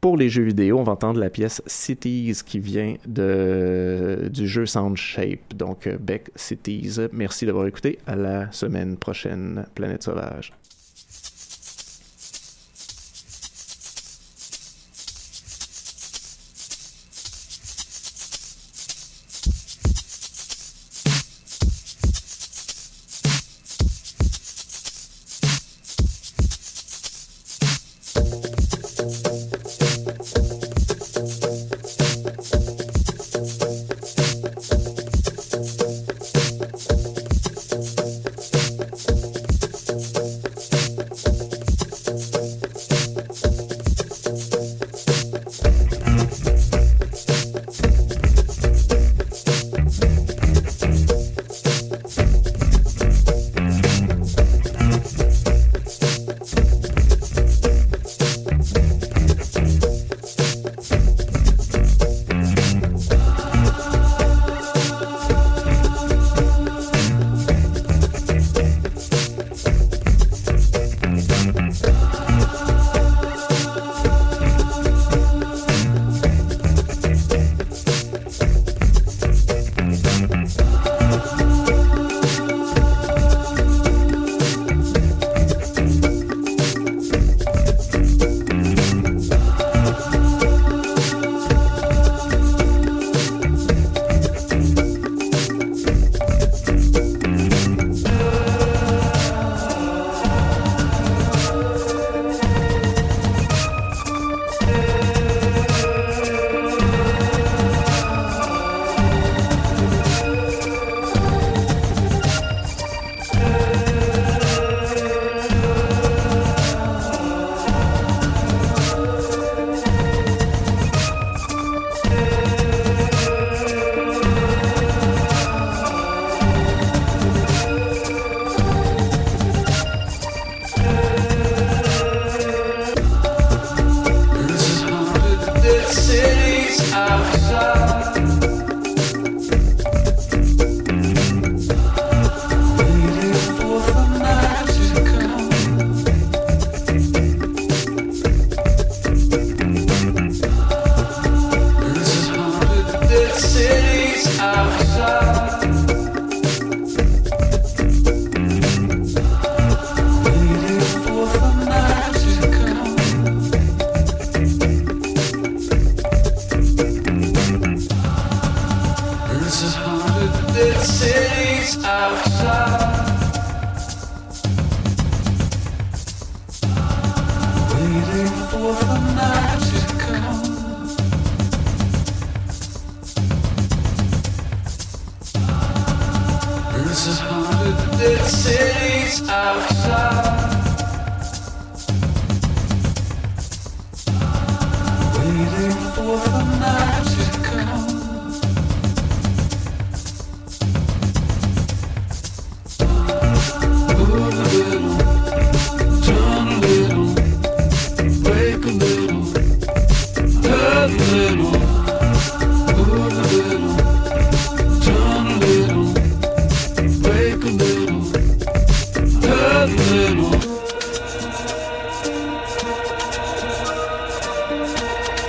pour 0.00 0.16
les 0.16 0.28
jeux 0.28 0.42
vidéo. 0.42 0.78
On 0.78 0.84
va 0.84 0.92
entendre 0.92 1.18
la 1.18 1.30
pièce 1.30 1.62
Cities 1.66 2.36
qui 2.44 2.58
vient 2.58 2.96
de, 3.06 4.28
du 4.30 4.46
jeu 4.46 4.66
Sound 4.66 4.96
Shape. 4.96 5.54
Donc, 5.54 5.86
euh, 5.86 5.96
Beck 5.98 6.30
Cities. 6.36 7.00
Merci 7.12 7.46
d'avoir 7.46 7.66
écouté. 7.66 7.98
À 8.06 8.14
la 8.14 8.52
semaine 8.52 8.96
prochaine, 8.96 9.64
Planète 9.74 10.02
Sauvage. 10.02 10.52